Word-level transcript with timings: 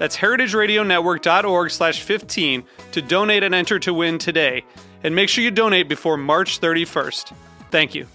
That's 0.00 0.16
heritageradionetwork.org 0.16 1.70
slash 1.70 2.00
15 2.00 2.64
to 2.92 3.02
donate 3.02 3.42
and 3.42 3.54
enter 3.54 3.78
to 3.80 3.92
win 3.92 4.16
today. 4.16 4.64
And 5.04 5.14
make 5.14 5.28
sure 5.28 5.44
you 5.44 5.50
donate 5.50 5.90
before 5.90 6.16
March 6.16 6.58
31st. 6.58 7.34
Thank 7.70 7.94
you. 7.94 8.06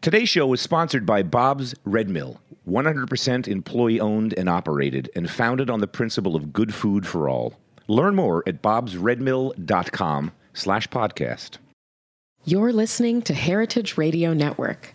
Today's 0.00 0.28
show 0.28 0.52
is 0.52 0.60
sponsored 0.60 1.04
by 1.04 1.24
Bob's 1.24 1.74
Red 1.84 2.08
Mill, 2.08 2.40
100% 2.68 3.48
employee 3.48 3.98
owned 3.98 4.32
and 4.34 4.48
operated, 4.48 5.10
and 5.16 5.28
founded 5.28 5.68
on 5.68 5.80
the 5.80 5.88
principle 5.88 6.36
of 6.36 6.52
good 6.52 6.72
food 6.72 7.04
for 7.04 7.28
all. 7.28 7.54
Learn 7.88 8.14
more 8.14 8.44
at 8.46 8.62
bobsredmill.com 8.62 10.30
slash 10.52 10.88
podcast. 10.88 11.58
You're 12.44 12.72
listening 12.72 13.22
to 13.22 13.34
Heritage 13.34 13.98
Radio 13.98 14.34
Network. 14.34 14.94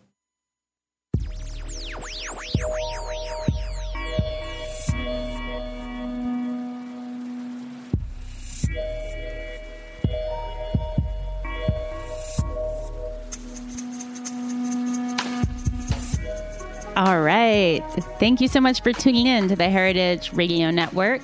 All 17.01 17.19
right. 17.19 17.81
Thank 18.19 18.41
you 18.41 18.47
so 18.47 18.61
much 18.61 18.83
for 18.83 18.93
tuning 18.93 19.25
in 19.25 19.47
to 19.47 19.55
the 19.55 19.71
Heritage 19.71 20.33
Radio 20.33 20.69
Network. 20.69 21.23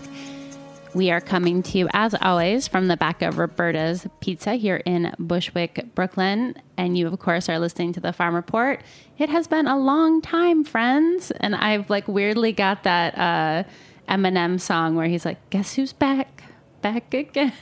We 0.95 1.11
are 1.11 1.21
coming 1.21 1.61
to 1.61 1.77
you, 1.77 1.87
as 1.93 2.15
always, 2.19 2.67
from 2.67 2.87
the 2.87 2.97
back 2.97 3.21
of 3.21 3.37
Roberta's 3.37 4.07
Pizza 4.19 4.55
here 4.55 4.77
in 4.87 5.13
Bushwick, 5.19 5.93
Brooklyn. 5.93 6.59
And 6.77 6.97
you, 6.97 7.05
of 7.05 7.19
course, 7.19 7.47
are 7.47 7.59
listening 7.59 7.93
to 7.93 7.99
the 7.99 8.11
Farm 8.11 8.33
Report. 8.33 8.81
It 9.19 9.29
has 9.29 9.45
been 9.45 9.67
a 9.67 9.77
long 9.77 10.19
time, 10.19 10.63
friends. 10.63 11.29
And 11.29 11.53
I've 11.55 11.91
like 11.91 12.07
weirdly 12.07 12.53
got 12.53 12.81
that 12.81 13.15
uh, 13.15 13.63
Eminem 14.09 14.59
song 14.59 14.95
where 14.95 15.07
he's 15.07 15.25
like, 15.25 15.47
Guess 15.51 15.75
who's 15.75 15.93
back? 15.93 16.41
Back 16.81 17.13
again. 17.13 17.53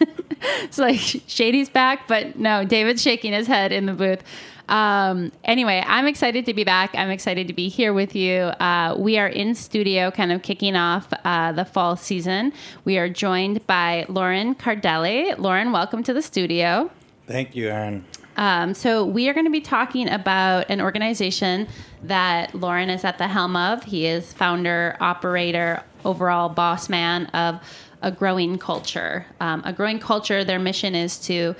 it's 0.63 0.77
like 0.77 1.01
Shady's 1.27 1.67
back, 1.67 2.07
but 2.07 2.39
no, 2.39 2.63
David's 2.63 3.01
shaking 3.01 3.33
his 3.33 3.47
head 3.47 3.73
in 3.73 3.87
the 3.87 3.93
booth. 3.93 4.23
Um, 4.67 5.31
anyway, 5.43 5.83
I'm 5.85 6.07
excited 6.07 6.45
to 6.45 6.53
be 6.53 6.63
back. 6.63 6.95
I'm 6.95 7.09
excited 7.09 7.47
to 7.47 7.53
be 7.53 7.69
here 7.69 7.93
with 7.93 8.15
you. 8.15 8.35
Uh, 8.35 8.95
we 8.97 9.17
are 9.17 9.27
in 9.27 9.55
studio, 9.55 10.11
kind 10.11 10.31
of 10.31 10.41
kicking 10.41 10.75
off 10.75 11.07
uh, 11.23 11.51
the 11.51 11.65
fall 11.65 11.95
season. 11.95 12.53
We 12.83 12.97
are 12.97 13.09
joined 13.09 13.65
by 13.67 14.05
Loren 14.09 14.55
Cardeli. 14.55 15.37
Loren, 15.37 15.71
welcome 15.71 16.03
to 16.03 16.13
the 16.13 16.21
studio. 16.21 16.89
Thank 17.27 17.55
you, 17.55 17.69
Erin. 17.69 18.05
Um, 18.37 18.73
so, 18.73 19.05
we 19.05 19.29
are 19.29 19.33
going 19.33 19.45
to 19.45 19.51
be 19.51 19.61
talking 19.61 20.09
about 20.09 20.69
an 20.69 20.81
organization 20.81 21.67
that 22.03 22.53
Loren 22.53 22.89
is 22.89 23.05
at 23.05 23.17
the 23.17 23.29
helm 23.29 23.55
of. 23.55 23.83
He 23.83 24.05
is 24.07 24.33
founder, 24.33 24.97
operator, 24.99 25.83
overall 26.03 26.49
boss 26.49 26.89
man 26.89 27.27
of 27.27 27.61
a 28.01 28.11
growing 28.11 28.57
culture. 28.57 29.25
Um, 29.39 29.61
a 29.65 29.73
growing 29.73 29.99
culture, 29.99 30.43
their 30.43 30.59
mission 30.59 30.95
is 30.95 31.17
to 31.21 31.55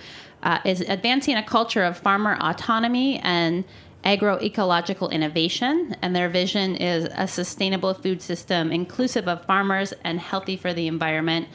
uh, 0.46 0.60
is 0.64 0.82
advancing 0.82 1.36
a 1.36 1.44
culture 1.44 1.84
of 1.84 1.98
farmer 1.98 2.38
autonomy 2.40 3.20
and 3.20 3.66
agroecological 4.06 5.12
innovation. 5.12 5.96
And 6.02 6.16
their 6.16 6.30
vision 6.30 6.76
is 6.76 7.10
a 7.16 7.28
sustainable 7.28 7.96
food 7.96 8.22
system 8.22 8.72
inclusive 8.72 9.28
of 9.28 9.44
farmers 9.46 9.94
and 10.04 10.20
healthy 10.20 10.56
for 10.56 10.74
the 10.74 10.88
environment. 10.88 11.48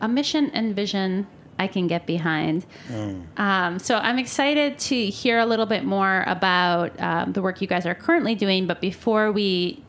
A 0.00 0.08
mission 0.08 0.50
and 0.50 0.74
vision 0.74 1.28
I 1.58 1.68
can 1.68 1.86
get 1.86 2.06
behind. 2.06 2.66
Mm. 2.88 3.38
Um, 3.38 3.78
so 3.78 3.96
I'm 3.98 4.18
excited 4.18 4.80
to 4.80 5.06
hear 5.06 5.38
a 5.38 5.46
little 5.46 5.66
bit 5.66 5.84
more 5.84 6.24
about 6.26 7.00
um, 7.00 7.32
the 7.32 7.40
work 7.40 7.60
you 7.60 7.68
guys 7.68 7.86
are 7.86 7.94
currently 7.94 8.34
doing. 8.34 8.66
But 8.66 8.80
before 8.80 9.30
we 9.30 9.84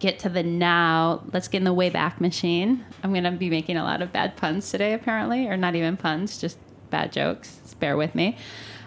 get 0.00 0.18
to 0.18 0.28
the 0.28 0.42
now, 0.42 1.22
let's 1.32 1.48
get 1.48 1.58
in 1.58 1.64
the 1.64 1.72
way 1.72 1.88
back 1.88 2.20
machine. 2.20 2.84
I'm 3.02 3.12
going 3.12 3.24
to 3.24 3.30
be 3.30 3.48
making 3.48 3.78
a 3.78 3.84
lot 3.84 4.02
of 4.02 4.12
bad 4.12 4.36
puns 4.36 4.70
today, 4.70 4.92
apparently, 4.92 5.46
or 5.46 5.56
not 5.56 5.74
even 5.74 5.96
puns, 5.96 6.36
just 6.36 6.58
bad 6.94 7.12
jokes. 7.12 7.74
bear 7.80 7.96
with 7.96 8.14
me. 8.14 8.36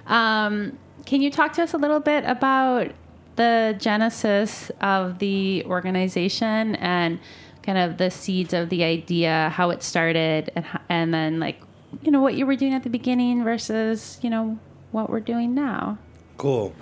Um, 0.06 0.80
can 1.06 1.22
you 1.22 1.30
talk 1.30 1.52
to 1.54 1.64
us 1.64 1.74
a 1.74 1.78
little 1.78 2.00
bit 2.00 2.24
about 2.26 2.92
the 3.36 3.76
genesis 3.78 4.72
of 4.80 5.20
the 5.20 5.66
organization 5.66 6.76
and 6.76 7.20
kind 7.64 7.78
of 7.78 7.98
the 7.98 8.10
seeds 8.10 8.54
of 8.54 8.70
the 8.70 8.86
idea, 8.86 9.52
how 9.54 9.72
it 9.72 9.84
started, 9.84 10.52
and, 10.56 10.66
and 10.88 11.14
then 11.14 11.40
like 11.42 11.60
you 12.02 12.12
know 12.12 12.22
what 12.22 12.36
you 12.36 12.46
were 12.46 12.56
doing 12.56 12.74
at 12.74 12.84
the 12.84 12.90
beginning 12.90 13.44
versus 13.44 14.20
you 14.22 14.30
know 14.30 14.58
what 14.92 15.10
we're 15.10 15.20
doing 15.20 15.54
now. 15.54 15.98
Cool. 16.38 16.74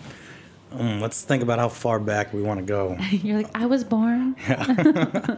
Um, 0.71 1.01
let's 1.01 1.23
think 1.23 1.41
about 1.41 1.57
how 1.57 1.69
far 1.69 1.99
back 1.99 2.33
we 2.33 2.43
want 2.43 2.59
to 2.59 2.65
go. 2.65 2.97
You're 3.09 3.37
like, 3.37 3.57
I 3.57 3.65
was 3.65 3.83
born. 3.83 4.35
Yeah. 4.47 5.37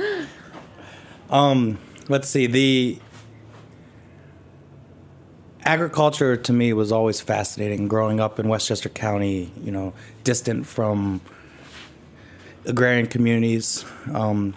um, 1.30 1.78
let's 2.08 2.28
see. 2.28 2.46
The 2.46 2.98
agriculture 5.68 6.34
to 6.34 6.50
me 6.50 6.72
was 6.72 6.90
always 6.90 7.20
fascinating. 7.20 7.88
Growing 7.88 8.20
up 8.20 8.38
in 8.38 8.48
Westchester 8.48 8.88
County, 8.88 9.52
you 9.62 9.70
know, 9.70 9.92
distant 10.24 10.66
from 10.66 11.20
agrarian 12.64 13.06
communities, 13.06 13.84
um, 14.14 14.54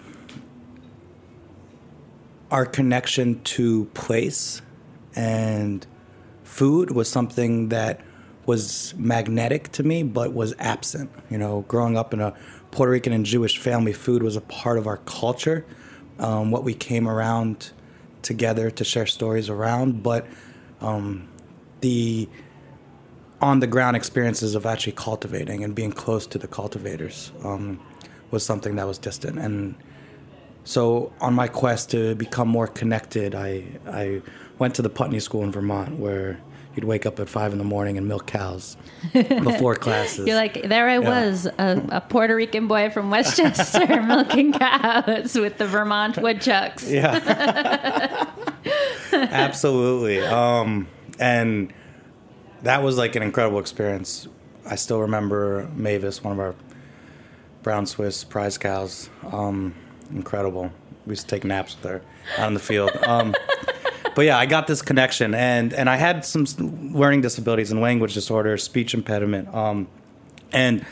our 2.50 2.64
connection 2.64 3.42
to 3.42 3.84
place 3.92 4.62
and 5.14 5.86
food 6.44 6.90
was 6.90 7.10
something 7.10 7.68
that 7.68 8.00
was 8.46 8.94
magnetic 8.96 9.70
to 9.72 9.82
me, 9.82 10.02
but 10.02 10.32
was 10.32 10.54
absent. 10.58 11.10
You 11.28 11.36
know, 11.36 11.66
growing 11.68 11.98
up 11.98 12.14
in 12.14 12.22
a 12.22 12.34
Puerto 12.70 12.90
Rican 12.90 13.12
and 13.12 13.26
Jewish 13.26 13.58
family, 13.58 13.92
food 13.92 14.22
was 14.22 14.34
a 14.34 14.40
part 14.40 14.78
of 14.78 14.86
our 14.86 14.96
culture, 14.96 15.66
um, 16.18 16.50
what 16.50 16.64
we 16.64 16.72
came 16.72 17.06
around 17.06 17.70
together 18.22 18.70
to 18.70 18.82
share 18.82 19.04
stories 19.04 19.50
around, 19.50 20.02
but 20.02 20.26
um, 20.82 21.28
the 21.80 22.28
on 23.40 23.60
the 23.60 23.66
ground 23.66 23.96
experiences 23.96 24.54
of 24.54 24.64
actually 24.66 24.92
cultivating 24.92 25.64
and 25.64 25.74
being 25.74 25.90
close 25.90 26.26
to 26.28 26.38
the 26.38 26.46
cultivators 26.46 27.32
um, 27.42 27.80
was 28.30 28.46
something 28.46 28.76
that 28.76 28.86
was 28.86 28.98
distant. 28.98 29.38
And 29.38 29.74
so, 30.64 31.12
on 31.20 31.34
my 31.34 31.48
quest 31.48 31.90
to 31.90 32.14
become 32.14 32.48
more 32.48 32.68
connected, 32.68 33.34
I 33.34 33.64
I 33.86 34.22
went 34.58 34.74
to 34.76 34.82
the 34.82 34.90
Putney 34.90 35.18
School 35.18 35.42
in 35.42 35.50
Vermont, 35.50 35.98
where 35.98 36.38
you'd 36.74 36.84
wake 36.84 37.04
up 37.04 37.18
at 37.20 37.28
five 37.28 37.52
in 37.52 37.58
the 37.58 37.64
morning 37.64 37.98
and 37.98 38.06
milk 38.06 38.26
cows 38.26 38.76
before 39.12 39.74
classes. 39.74 40.26
You're 40.26 40.36
like, 40.36 40.62
there 40.62 40.88
I 40.88 40.98
yeah. 40.98 41.26
was, 41.26 41.46
a, 41.46 41.86
a, 41.90 42.00
Puerto 42.00 42.34
Rican 42.34 42.66
boy 42.66 42.90
from 42.90 43.10
Westchester 43.10 44.02
milking 44.06 44.52
cows 44.52 45.34
with 45.34 45.58
the 45.58 45.66
Vermont 45.66 46.16
woodchucks. 46.18 46.88
Yeah. 46.88 48.30
Absolutely. 49.12 50.20
Um, 50.20 50.88
and 51.18 51.72
that 52.62 52.82
was 52.82 52.96
like 52.96 53.16
an 53.16 53.22
incredible 53.22 53.58
experience. 53.58 54.28
I 54.66 54.76
still 54.76 55.00
remember 55.00 55.68
Mavis, 55.74 56.22
one 56.22 56.32
of 56.32 56.38
our 56.38 56.54
brown 57.62 57.86
Swiss 57.86 58.24
prize 58.24 58.58
cows. 58.58 59.10
Um, 59.30 59.74
incredible. 60.12 60.72
We 61.06 61.12
used 61.12 61.28
to 61.28 61.34
take 61.34 61.44
naps 61.44 61.76
with 61.76 61.90
her 61.90 62.02
out 62.38 62.48
in 62.48 62.54
the 62.54 62.60
field. 62.60 62.90
Um, 63.04 63.34
but 64.14 64.24
yeah, 64.24 64.38
I 64.38 64.46
got 64.46 64.66
this 64.66 64.82
connection, 64.82 65.34
and 65.34 65.72
and 65.72 65.88
I 65.88 65.96
had 65.96 66.24
some 66.24 66.46
learning 66.92 67.22
disabilities 67.22 67.72
and 67.72 67.80
language 67.80 68.14
disorder, 68.14 68.56
speech 68.58 68.94
impediment, 68.94 69.52
um, 69.54 69.88
and 70.52 70.84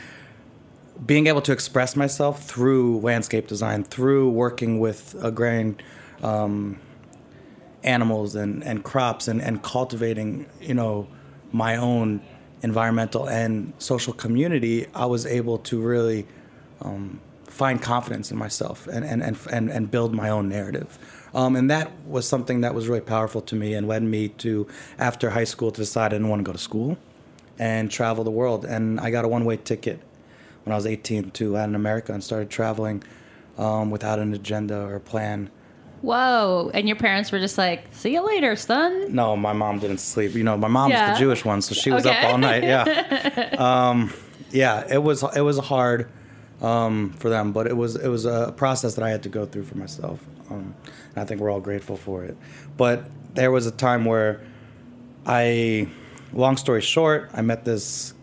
being 1.05 1.27
able 1.27 1.41
to 1.41 1.51
express 1.51 1.95
myself 1.95 2.43
through 2.43 2.99
landscape 2.99 3.47
design, 3.47 3.83
through 3.83 4.29
working 4.29 4.79
with 4.79 5.15
agrarian 5.23 5.77
um, 6.21 6.79
animals 7.83 8.35
and, 8.35 8.63
and 8.63 8.83
crops, 8.83 9.27
and, 9.27 9.41
and 9.41 9.63
cultivating, 9.63 10.45
you 10.59 10.73
know, 10.73 11.07
my 11.51 11.75
own 11.75 12.21
environmental 12.61 13.27
and 13.27 13.73
social 13.79 14.13
community, 14.13 14.87
I 14.93 15.05
was 15.05 15.25
able 15.25 15.57
to 15.59 15.81
really 15.81 16.27
um, 16.81 17.19
find 17.47 17.81
confidence 17.81 18.31
in 18.31 18.37
myself 18.37 18.87
and, 18.87 19.03
and, 19.03 19.21
and, 19.21 19.37
and, 19.51 19.69
and 19.69 19.91
build 19.91 20.13
my 20.13 20.29
own 20.29 20.47
narrative. 20.47 20.97
Um, 21.33 21.55
and 21.55 21.69
that 21.69 21.91
was 22.05 22.27
something 22.27 22.61
that 22.61 22.73
was 22.73 22.87
really 22.87 23.01
powerful 23.01 23.41
to 23.41 23.55
me 23.55 23.73
and 23.73 23.87
led 23.87 24.03
me 24.03 24.29
to, 24.29 24.67
after 24.99 25.31
high 25.31 25.45
school, 25.45 25.71
to 25.71 25.81
decide 25.81 26.07
I 26.07 26.09
didn't 26.09 26.29
want 26.29 26.39
to 26.39 26.43
go 26.43 26.51
to 26.51 26.57
school 26.57 26.97
and 27.57 27.89
travel 27.89 28.23
the 28.23 28.31
world. 28.31 28.65
And 28.65 28.99
I 28.99 29.11
got 29.11 29.25
a 29.25 29.27
one 29.27 29.45
way 29.45 29.57
ticket 29.57 30.01
when 30.63 30.73
I 30.73 30.75
was 30.75 30.85
18 30.85 31.31
to 31.31 31.53
Latin 31.53 31.75
America 31.75 32.13
and 32.13 32.23
started 32.23 32.49
traveling 32.49 33.03
um, 33.57 33.91
without 33.91 34.19
an 34.19 34.33
agenda 34.33 34.81
or 34.81 34.99
plan. 34.99 35.49
Whoa. 36.01 36.71
And 36.73 36.87
your 36.87 36.95
parents 36.97 37.31
were 37.31 37.39
just 37.39 37.57
like, 37.57 37.85
see 37.91 38.13
you 38.13 38.25
later, 38.25 38.55
son. 38.55 39.13
No, 39.13 39.37
my 39.37 39.53
mom 39.53 39.79
didn't 39.79 39.99
sleep. 39.99 40.33
You 40.33 40.43
know, 40.43 40.57
my 40.57 40.67
mom's 40.67 40.93
Yeah. 40.93 41.13
the 41.13 41.19
Jewish 41.19 41.45
one, 41.45 41.61
so 41.61 41.75
she 41.75 41.91
was 41.91 42.05
Okay. 42.05 42.17
up 42.17 42.31
all 42.31 42.37
night. 42.37 42.63
Yeah, 42.63 43.55
um, 43.89 44.11
yeah. 44.51 44.83
It 44.91 45.03
was 45.03 45.23
it 45.35 45.41
was 45.41 45.59
hard 45.59 46.09
um, 46.61 47.13
for 47.19 47.29
them, 47.29 47.51
but 47.51 47.67
it 47.67 47.77
was 47.77 47.95
it 47.95 48.07
was 48.07 48.25
a 48.25 48.51
process 48.57 48.95
that 48.95 49.03
I 49.03 49.09
had 49.11 49.21
to 49.23 49.29
go 49.29 49.45
through 49.45 49.63
for 49.63 49.77
myself. 49.77 50.19
Um, 50.49 50.73
and 51.13 51.17
I 51.17 51.25
think 51.25 51.39
we're 51.39 51.51
all 51.51 51.61
grateful 51.61 51.97
for 51.97 52.23
it. 52.25 52.35
But 52.77 53.05
there 53.35 53.51
was 53.51 53.67
a 53.67 53.71
time 53.71 54.03
where 54.05 54.41
I, 55.25 55.87
long 56.33 56.57
story 56.57 56.81
short, 56.81 57.29
I 57.33 57.41
met 57.41 57.63
this 57.63 58.13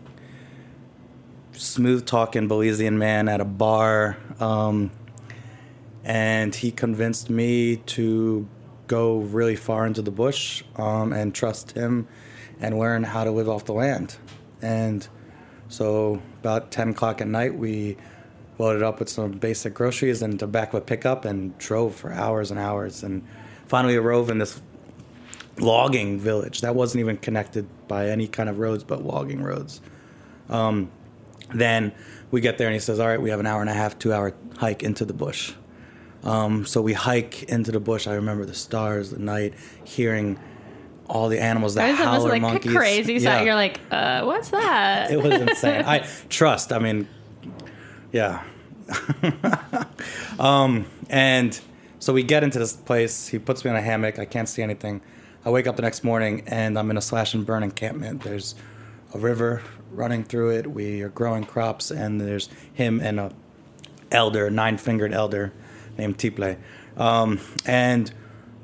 smooth 1.53 2.05
talking 2.05 2.47
Belizean 2.47 2.93
man 2.97 3.27
at 3.29 3.41
a 3.41 3.45
bar. 3.45 4.17
Um, 4.39 4.91
and 6.09 6.55
he 6.55 6.71
convinced 6.71 7.29
me 7.29 7.75
to 7.75 8.47
go 8.87 9.19
really 9.19 9.55
far 9.55 9.85
into 9.85 10.01
the 10.01 10.09
bush 10.09 10.63
um, 10.75 11.13
and 11.13 11.35
trust 11.35 11.73
him 11.73 12.07
and 12.59 12.79
learn 12.79 13.03
how 13.03 13.23
to 13.23 13.29
live 13.29 13.47
off 13.47 13.65
the 13.65 13.73
land. 13.73 14.17
And 14.59 15.07
so, 15.67 16.19
about 16.39 16.71
10 16.71 16.89
o'clock 16.89 17.21
at 17.21 17.27
night, 17.27 17.53
we 17.53 17.95
loaded 18.57 18.81
up 18.81 18.97
with 18.97 19.07
some 19.07 19.33
basic 19.33 19.75
groceries 19.75 20.23
and 20.23 20.39
tobacco 20.39 20.79
a 20.79 20.81
pickup 20.81 21.25
and 21.25 21.55
drove 21.59 21.93
for 21.93 22.11
hours 22.11 22.49
and 22.49 22.59
hours. 22.59 23.03
And 23.03 23.23
finally, 23.67 23.95
arrived 23.95 24.31
in 24.31 24.39
this 24.39 24.59
logging 25.59 26.19
village 26.19 26.61
that 26.61 26.73
wasn't 26.73 27.01
even 27.01 27.17
connected 27.17 27.67
by 27.87 28.09
any 28.09 28.27
kind 28.27 28.49
of 28.49 28.57
roads 28.57 28.83
but 28.83 29.05
logging 29.05 29.43
roads. 29.43 29.79
Um, 30.49 30.89
then 31.53 31.93
we 32.31 32.41
get 32.41 32.57
there 32.57 32.65
and 32.65 32.73
he 32.73 32.79
says, 32.79 32.99
All 32.99 33.05
right, 33.05 33.21
we 33.21 33.29
have 33.29 33.39
an 33.39 33.45
hour 33.45 33.61
and 33.61 33.69
a 33.69 33.73
half, 33.73 33.99
two 33.99 34.11
hour 34.11 34.33
hike 34.57 34.81
into 34.81 35.05
the 35.05 35.13
bush. 35.13 35.53
Um, 36.23 36.65
so 36.65 36.81
we 36.81 36.93
hike 36.93 37.43
into 37.43 37.71
the 37.71 37.79
bush. 37.79 38.07
I 38.07 38.15
remember 38.15 38.45
the 38.45 38.53
stars, 38.53 39.11
the 39.11 39.19
night, 39.19 39.53
hearing 39.83 40.39
all 41.07 41.27
the 41.29 41.39
animals, 41.39 41.73
that 41.75 41.89
was 41.89 41.97
howler 41.97 42.29
like 42.29 42.41
monkeys. 42.41 42.71
crazy. 42.71 43.13
Yeah. 43.13 43.41
you're 43.41 43.55
like, 43.55 43.79
uh, 43.89 44.23
what's 44.23 44.49
that? 44.49 45.11
it 45.11 45.21
was 45.21 45.33
insane. 45.33 45.83
I 45.85 45.99
trust. 46.29 46.71
I 46.71 46.79
mean, 46.79 47.07
yeah. 48.11 48.43
um, 50.39 50.85
and 51.09 51.59
so 51.99 52.13
we 52.13 52.23
get 52.23 52.43
into 52.43 52.59
this 52.59 52.73
place. 52.73 53.27
He 53.27 53.39
puts 53.39 53.63
me 53.65 53.71
in 53.71 53.77
a 53.77 53.81
hammock. 53.81 54.19
I 54.19 54.25
can't 54.25 54.47
see 54.47 54.61
anything. 54.61 55.01
I 55.45 55.49
wake 55.49 55.67
up 55.67 55.77
the 55.77 55.81
next 55.81 56.03
morning 56.03 56.43
and 56.47 56.77
I'm 56.77 56.91
in 56.91 56.97
a 56.97 57.01
slash 57.01 57.33
and 57.33 57.45
burn 57.45 57.63
encampment. 57.63 58.21
There's 58.23 58.55
a 59.13 59.17
river 59.17 59.63
running 59.91 60.23
through 60.23 60.51
it. 60.51 60.67
We 60.67 61.01
are 61.01 61.09
growing 61.09 61.43
crops, 61.43 61.91
and 61.91 62.21
there's 62.21 62.49
him 62.73 62.99
and 62.99 63.19
a 63.19 63.31
elder, 64.11 64.49
nine 64.49 64.77
fingered 64.77 65.13
elder 65.13 65.53
named 65.99 66.17
Tiple. 66.17 66.57
Um, 66.97 67.39
and 67.65 68.11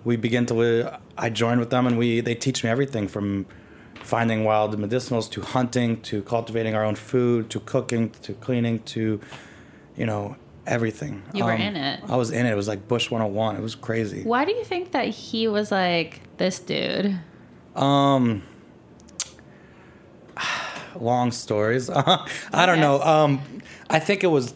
we 0.03 0.15
begin 0.15 0.45
to. 0.47 0.99
I 1.17 1.29
join 1.29 1.59
with 1.59 1.69
them, 1.69 1.85
and 1.87 1.97
we 1.97 2.21
they 2.21 2.35
teach 2.35 2.63
me 2.63 2.69
everything 2.69 3.07
from 3.07 3.45
finding 4.01 4.43
wild 4.43 4.77
medicinals 4.77 5.29
to 5.31 5.41
hunting 5.41 5.99
to 6.01 6.21
cultivating 6.23 6.75
our 6.75 6.83
own 6.83 6.95
food 6.95 7.49
to 7.49 7.59
cooking 7.59 8.09
to 8.21 8.33
cleaning 8.35 8.79
to 8.83 9.19
you 9.95 10.05
know 10.05 10.35
everything. 10.67 11.23
Um, 11.29 11.35
You 11.37 11.45
were 11.45 11.53
in 11.53 11.75
it. 11.75 12.01
I 12.07 12.15
was 12.15 12.31
in 12.31 12.45
it. 12.45 12.51
It 12.51 12.55
was 12.55 12.67
like 12.67 12.87
Bush 12.87 13.09
101. 13.09 13.55
It 13.55 13.61
was 13.61 13.75
crazy. 13.75 14.23
Why 14.23 14.45
do 14.45 14.51
you 14.51 14.63
think 14.63 14.91
that 14.91 15.07
he 15.07 15.47
was 15.47 15.71
like 15.71 16.21
this 16.37 16.59
dude? 16.59 17.19
Um, 17.75 18.43
long 20.99 21.31
stories. 21.31 21.89
I 22.53 22.65
don't 22.65 22.79
know. 22.79 23.01
Um, 23.01 23.41
I 23.89 23.99
think 23.99 24.23
it 24.23 24.27
was. 24.27 24.53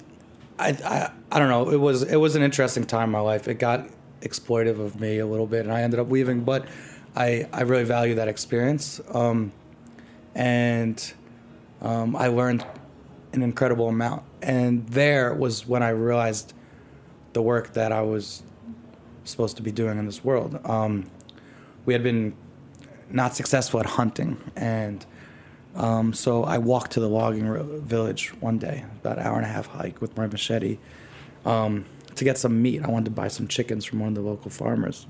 I, 0.59 0.69
I 0.85 1.11
I 1.31 1.39
don't 1.39 1.50
know. 1.50 1.69
It 1.69 1.77
was 1.77 2.03
it 2.03 2.17
was 2.17 2.35
an 2.35 2.44
interesting 2.44 2.85
time 2.85 3.06
in 3.06 3.11
my 3.11 3.19
life. 3.19 3.47
It 3.47 3.56
got 3.56 3.88
exploitive 4.21 4.79
of 4.79 5.00
me 5.00 5.19
a 5.19 5.25
little 5.25 5.47
bit, 5.47 5.65
and 5.65 5.73
I 5.73 5.81
ended 5.81 6.00
up 6.00 6.11
leaving. 6.11 6.41
But 6.41 6.67
I 7.15 7.47
I 7.53 7.61
really 7.61 7.85
value 7.85 8.15
that 8.15 8.27
experience, 8.27 9.00
um, 9.13 9.51
and 10.35 11.13
um, 11.81 12.15
I 12.15 12.27
learned 12.27 12.65
an 13.33 13.41
incredible 13.41 13.88
amount. 13.88 14.23
And 14.41 14.88
there 14.88 15.33
was 15.33 15.67
when 15.67 15.83
I 15.83 15.89
realized 15.89 16.53
the 17.33 17.41
work 17.41 17.73
that 17.73 17.91
I 17.91 18.01
was 18.01 18.44
supposed 19.23 19.57
to 19.57 19.63
be 19.63 19.71
doing 19.71 19.97
in 19.97 20.06
this 20.06 20.23
world. 20.23 20.59
Um, 20.65 21.09
we 21.85 21.94
had 21.94 22.03
been 22.03 22.35
not 23.09 23.35
successful 23.35 23.79
at 23.79 23.85
hunting, 23.85 24.38
and 24.56 25.06
um, 25.79 26.13
so 26.13 26.43
I 26.43 26.59
walked 26.59 26.91
to 26.91 26.99
the 26.99 27.09
logging 27.09 27.81
village 27.81 28.29
one 28.39 28.59
day, 28.59 28.85
about 29.01 29.17
an 29.17 29.25
hour 29.25 29.37
and 29.37 29.45
a 29.45 29.49
half 29.49 29.65
hike 29.67 30.01
with 30.01 30.15
my 30.15 30.27
machete, 30.27 30.77
um, 31.45 31.85
to 32.15 32.23
get 32.23 32.37
some 32.37 32.61
meat. 32.61 32.83
I 32.83 32.89
wanted 32.89 33.05
to 33.05 33.11
buy 33.11 33.29
some 33.29 33.47
chickens 33.47 33.85
from 33.85 33.99
one 33.99 34.09
of 34.09 34.15
the 34.15 34.21
local 34.21 34.51
farmers, 34.51 35.07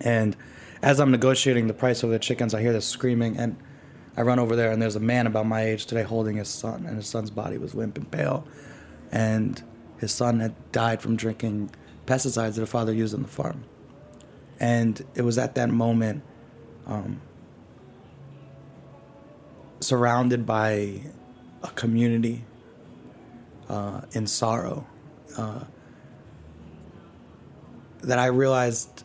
and 0.00 0.36
as 0.82 0.98
I'm 0.98 1.12
negotiating 1.12 1.68
the 1.68 1.74
price 1.74 2.02
of 2.02 2.10
the 2.10 2.18
chickens, 2.18 2.54
I 2.54 2.60
hear 2.60 2.72
this 2.72 2.86
screaming, 2.86 3.36
and 3.36 3.56
I 4.16 4.22
run 4.22 4.38
over 4.38 4.56
there, 4.56 4.72
and 4.72 4.82
there's 4.82 4.96
a 4.96 5.00
man 5.00 5.26
about 5.26 5.46
my 5.46 5.62
age 5.62 5.86
today 5.86 6.02
holding 6.02 6.36
his 6.36 6.48
son, 6.48 6.86
and 6.86 6.96
his 6.96 7.06
son's 7.06 7.30
body 7.30 7.56
was 7.56 7.74
limp 7.74 7.96
and 7.96 8.10
pale, 8.10 8.44
and 9.12 9.62
his 9.98 10.12
son 10.12 10.40
had 10.40 10.54
died 10.72 11.00
from 11.00 11.14
drinking 11.14 11.70
pesticides 12.06 12.54
that 12.54 12.60
the 12.60 12.66
father 12.66 12.92
used 12.92 13.14
on 13.14 13.22
the 13.22 13.28
farm. 13.28 13.64
And 14.58 15.04
it 15.14 15.22
was 15.22 15.38
at 15.38 15.54
that 15.54 15.70
moment, 15.70 16.22
um, 16.86 17.20
surrounded 19.82 20.46
by 20.46 21.00
a 21.62 21.68
community 21.74 22.44
uh, 23.68 24.02
in 24.12 24.26
sorrow, 24.26 24.86
uh, 25.36 25.64
that 28.02 28.18
I 28.18 28.26
realized 28.26 29.04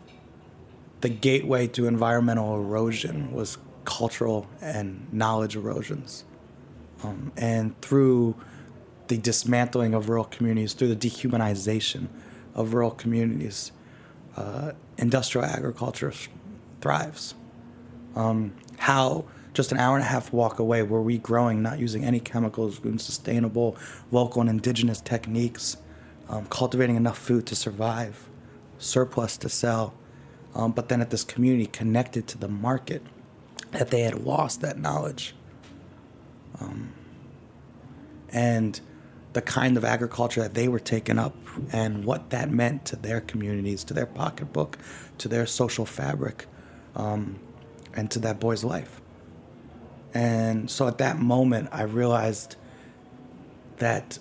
the 1.01 1.09
gateway 1.09 1.67
to 1.67 1.87
environmental 1.87 2.55
erosion 2.55 3.31
was 3.31 3.57
cultural 3.85 4.47
and 4.61 5.07
knowledge 5.13 5.55
erosions. 5.55 6.25
Um, 7.03 7.31
and 7.37 7.79
through 7.81 8.35
the 9.07 9.17
dismantling 9.17 9.93
of 9.93 10.09
rural 10.09 10.25
communities, 10.25 10.73
through 10.73 10.93
the 10.93 11.09
dehumanization 11.09 12.07
of 12.55 12.73
rural 12.73 12.91
communities, 12.91 13.71
uh, 14.35 14.71
industrial 14.97 15.45
agriculture 15.45 16.11
thrives. 16.81 17.35
Um, 18.15 18.55
how 18.77 19.25
just 19.57 19.71
an 19.71 19.79
hour 19.79 19.95
and 19.95 20.05
a 20.05 20.07
half 20.07 20.31
walk 20.31 20.59
away 20.59 20.83
were 20.83 21.01
we 21.01 21.17
growing, 21.17 21.63
not 21.63 21.79
using 21.79 22.05
any 22.05 22.19
chemicals, 22.19 22.77
doing 22.77 22.99
sustainable, 22.99 23.75
local 24.11 24.39
and 24.39 24.51
indigenous 24.51 25.01
techniques, 25.01 25.77
um, 26.29 26.45
cultivating 26.45 26.95
enough 26.95 27.17
food 27.17 27.47
to 27.47 27.55
survive, 27.55 28.29
surplus 28.77 29.35
to 29.35 29.49
sell, 29.49 29.95
um, 30.53 30.71
but 30.73 30.89
then 30.89 31.01
at 31.01 31.09
this 31.09 31.23
community 31.23 31.65
connected 31.65 32.27
to 32.27 32.37
the 32.37 32.47
market, 32.47 33.01
that 33.71 33.89
they 33.89 34.01
had 34.01 34.23
lost 34.23 34.61
that 34.61 34.77
knowledge. 34.77 35.33
Um, 36.61 36.93
and 38.29 38.79
the 39.33 39.41
kind 39.41 39.75
of 39.75 39.83
agriculture 39.83 40.41
that 40.41 40.53
they 40.53 40.67
were 40.67 40.79
taking 40.79 41.17
up 41.17 41.35
and 41.73 42.05
what 42.05 42.29
that 42.29 42.51
meant 42.51 42.85
to 42.85 42.95
their 42.95 43.21
communities, 43.21 43.83
to 43.85 43.95
their 43.95 44.05
pocketbook, 44.05 44.77
to 45.17 45.27
their 45.27 45.47
social 45.47 45.87
fabric, 45.87 46.45
um, 46.95 47.39
and 47.95 48.11
to 48.11 48.19
that 48.19 48.39
boy's 48.39 48.63
life. 48.63 49.01
And 50.13 50.69
so 50.69 50.87
at 50.87 50.97
that 50.99 51.17
moment, 51.19 51.69
I 51.71 51.83
realized 51.83 52.55
that 53.77 54.19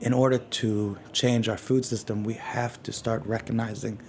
in 0.00 0.12
order 0.12 0.38
to 0.38 0.98
change 1.12 1.48
our 1.48 1.56
food 1.56 1.84
system, 1.84 2.24
we 2.24 2.34
have 2.34 2.82
to 2.82 2.92
start 2.92 3.24
recognizing 3.26 4.00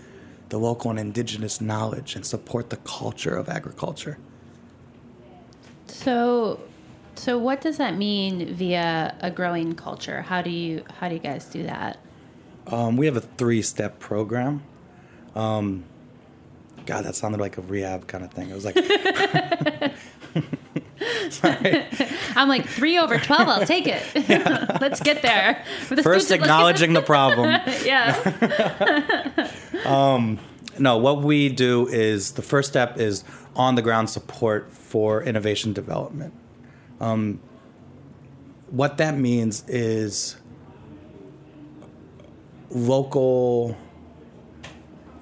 the 0.49 0.57
local 0.57 0.91
and 0.91 0.99
indigenous 0.99 1.61
knowledge 1.61 2.15
and 2.15 2.25
support 2.25 2.69
the 2.69 2.77
culture 2.77 3.35
of 3.35 3.47
agriculture. 3.49 4.17
So, 5.87 6.59
So 7.15 7.37
what 7.37 7.61
does 7.61 7.77
that 7.77 7.97
mean 7.97 8.53
via 8.55 9.15
a 9.21 9.29
growing 9.31 9.75
culture? 9.75 10.21
How 10.21 10.41
do 10.41 10.49
you 10.49 10.83
how 10.99 11.09
do 11.09 11.15
you 11.15 11.21
guys 11.21 11.45
do 11.45 11.63
that? 11.63 11.97
Um, 12.67 12.95
we 12.95 13.05
have 13.05 13.17
a 13.17 13.21
three-step 13.21 13.99
program. 13.99 14.63
Um, 15.35 15.83
God, 16.85 17.05
that 17.05 17.15
sounded 17.15 17.39
like 17.39 17.57
a 17.57 17.61
rehab 17.61 18.07
kind 18.07 18.23
of 18.23 18.31
thing. 18.31 18.49
It 18.49 18.53
was 18.53 18.65
like, 18.65 18.75
sorry. 21.39 21.85
I'm 22.35 22.47
like 22.47 22.65
three 22.67 22.97
over 22.97 23.17
twelve. 23.17 23.47
I'll 23.47 23.65
take 23.65 23.85
it. 23.87 24.03
let's 24.81 24.99
get 24.99 25.21
there. 25.21 25.63
The 25.89 26.03
First, 26.03 26.27
food's- 26.29 26.31
acknowledging 26.41 26.93
the 26.93 27.01
problem. 27.01 27.49
yeah. 27.83 28.15
No, 30.79 30.97
what 30.97 31.21
we 31.21 31.49
do 31.49 31.87
is 31.87 32.31
the 32.31 32.41
first 32.41 32.69
step 32.69 32.97
is 32.97 33.23
on 33.55 33.75
the 33.75 33.81
ground 33.81 34.09
support 34.09 34.71
for 34.71 35.21
innovation 35.21 35.73
development. 35.73 36.33
Um, 36.99 37.39
what 38.69 38.97
that 38.97 39.15
means 39.17 39.63
is 39.67 40.37
local 42.69 43.77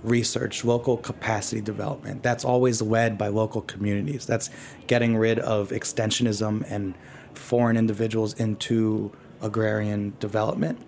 research, 0.04 0.64
local 0.64 0.98
capacity 0.98 1.62
development. 1.62 2.24
That's 2.24 2.46
always 2.46 2.82
led 2.82 3.18
by 3.18 3.28
local 3.28 3.62
communities. 3.62 4.26
That's 4.26 4.50
getting 4.88 5.18
rid 5.18 5.40
of 5.40 5.70
extensionism 5.70 6.66
and 6.70 6.96
foreign 7.34 7.78
individuals 7.78 8.34
into 8.34 9.12
agrarian 9.42 10.14
development 10.20 10.80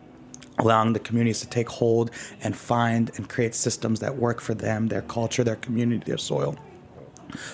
allowing 0.60 0.94
the 0.94 1.00
communities 1.00 1.40
to 1.40 1.48
take 1.48 1.70
hold 1.70 2.12
and 2.42 2.56
find 2.56 3.10
and 3.16 3.28
create 3.28 3.56
systems 3.56 4.00
that 4.00 4.18
work 4.18 4.40
for 4.40 4.54
them, 4.54 4.88
their 4.88 5.02
culture, 5.02 5.44
their 5.44 5.56
community, 5.56 6.04
their 6.06 6.18
soil. 6.18 6.56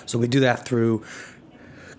So 0.06 0.18
we 0.18 0.28
do 0.28 0.40
that 0.40 0.66
through 0.66 1.04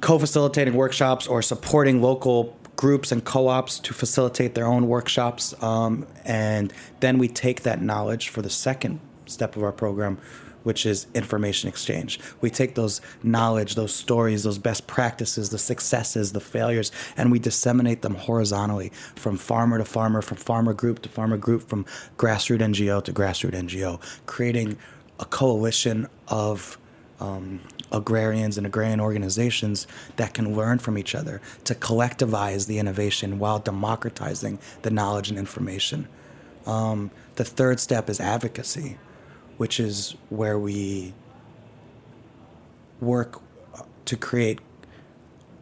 co-facilitating 0.01 0.73
workshops 0.75 1.27
or 1.27 1.41
supporting 1.41 2.01
local 2.01 2.57
groups 2.75 3.11
and 3.11 3.23
co-ops 3.25 3.79
to 3.79 3.93
facilitate 3.93 4.55
their 4.55 4.65
own 4.65 4.87
workshops, 4.87 5.53
um, 5.61 6.07
and 6.23 6.71
then 7.01 7.17
we 7.17 7.27
take 7.27 7.63
that 7.63 7.81
knowledge 7.81 8.29
for 8.29 8.41
the 8.41 8.49
second 8.49 9.01
step 9.29 9.55
of 9.55 9.63
our 9.63 9.71
program, 9.71 10.17
which 10.63 10.85
is 10.85 11.07
information 11.13 11.69
exchange. 11.69 12.19
We 12.41 12.49
take 12.49 12.75
those 12.75 13.01
knowledge, 13.23 13.75
those 13.75 13.93
stories, 13.93 14.43
those 14.43 14.57
best 14.57 14.87
practices, 14.87 15.49
the 15.49 15.57
successes, 15.57 16.33
the 16.33 16.39
failures, 16.39 16.91
and 17.15 17.31
we 17.31 17.39
disseminate 17.39 18.01
them 18.01 18.15
horizontally 18.15 18.91
from 19.15 19.37
farmer 19.37 19.77
to 19.77 19.85
farmer, 19.85 20.21
from 20.21 20.37
farmer 20.37 20.73
group 20.73 21.01
to 21.03 21.09
farmer 21.09 21.37
group, 21.37 21.67
from 21.69 21.85
grassroots 22.17 22.59
NGO 22.59 23.03
to 23.03 23.13
grassroots 23.13 23.55
NGO, 23.55 24.01
creating 24.25 24.77
a 25.19 25.25
coalition 25.25 26.07
of 26.27 26.77
um, 27.19 27.61
agrarians 27.91 28.57
and 28.57 28.65
agrarian 28.65 28.99
organizations 28.99 29.87
that 30.15 30.33
can 30.33 30.55
learn 30.55 30.79
from 30.79 30.97
each 30.97 31.15
other 31.15 31.41
to 31.65 31.75
collectivize 31.75 32.67
the 32.67 32.79
innovation 32.79 33.39
while 33.39 33.59
democratizing 33.59 34.59
the 34.83 34.91
knowledge 34.91 35.29
and 35.29 35.37
information. 35.37 36.07
Um, 36.65 37.11
the 37.35 37.43
third 37.43 37.79
step 37.79 38.09
is 38.09 38.19
advocacy, 38.19 38.97
which 39.59 39.77
is 39.77 40.15
where 40.29 40.57
we 40.57 41.13
work 43.01 43.41
to 44.05 44.15
create 44.15 44.59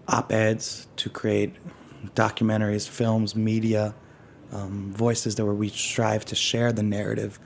op 0.07 0.31
eds, 0.31 0.85
to 0.97 1.09
create 1.09 1.55
documentaries, 2.13 2.87
films, 2.87 3.35
media, 3.35 3.95
um, 4.51 4.93
voices 4.93 5.33
that 5.33 5.45
where 5.45 5.53
we 5.55 5.67
strive 5.69 6.23
to 6.25 6.35
share 6.35 6.71
the 6.71 6.83
narrative 6.83 7.39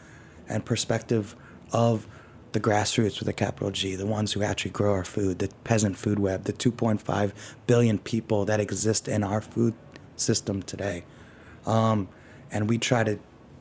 and 0.50 0.66
perspective 0.66 1.38
of 1.72 2.06
the 2.52 2.60
grassroots 2.60 3.20
with 3.20 3.30
a 3.30 3.34
capital 3.34 3.72
G, 3.72 3.96
the 3.96 4.06
ones 4.06 4.34
who 4.34 4.44
actually 4.44 4.72
grow 4.72 4.92
our 4.92 5.06
food, 5.06 5.40
the 5.40 5.48
peasant 5.64 5.98
food 5.98 6.20
web, 6.20 6.44
the 6.44 6.52
2.5 6.52 7.32
billion 7.66 7.98
people 7.98 8.44
that 8.44 8.60
exist 8.60 9.08
in 9.08 9.24
our 9.24 9.40
food 9.40 9.74
system 10.18 10.62
today. 10.62 11.06
Um, 11.66 12.10
and 12.52 12.68
we 12.68 12.78
try 12.78 13.06
to 13.06 13.20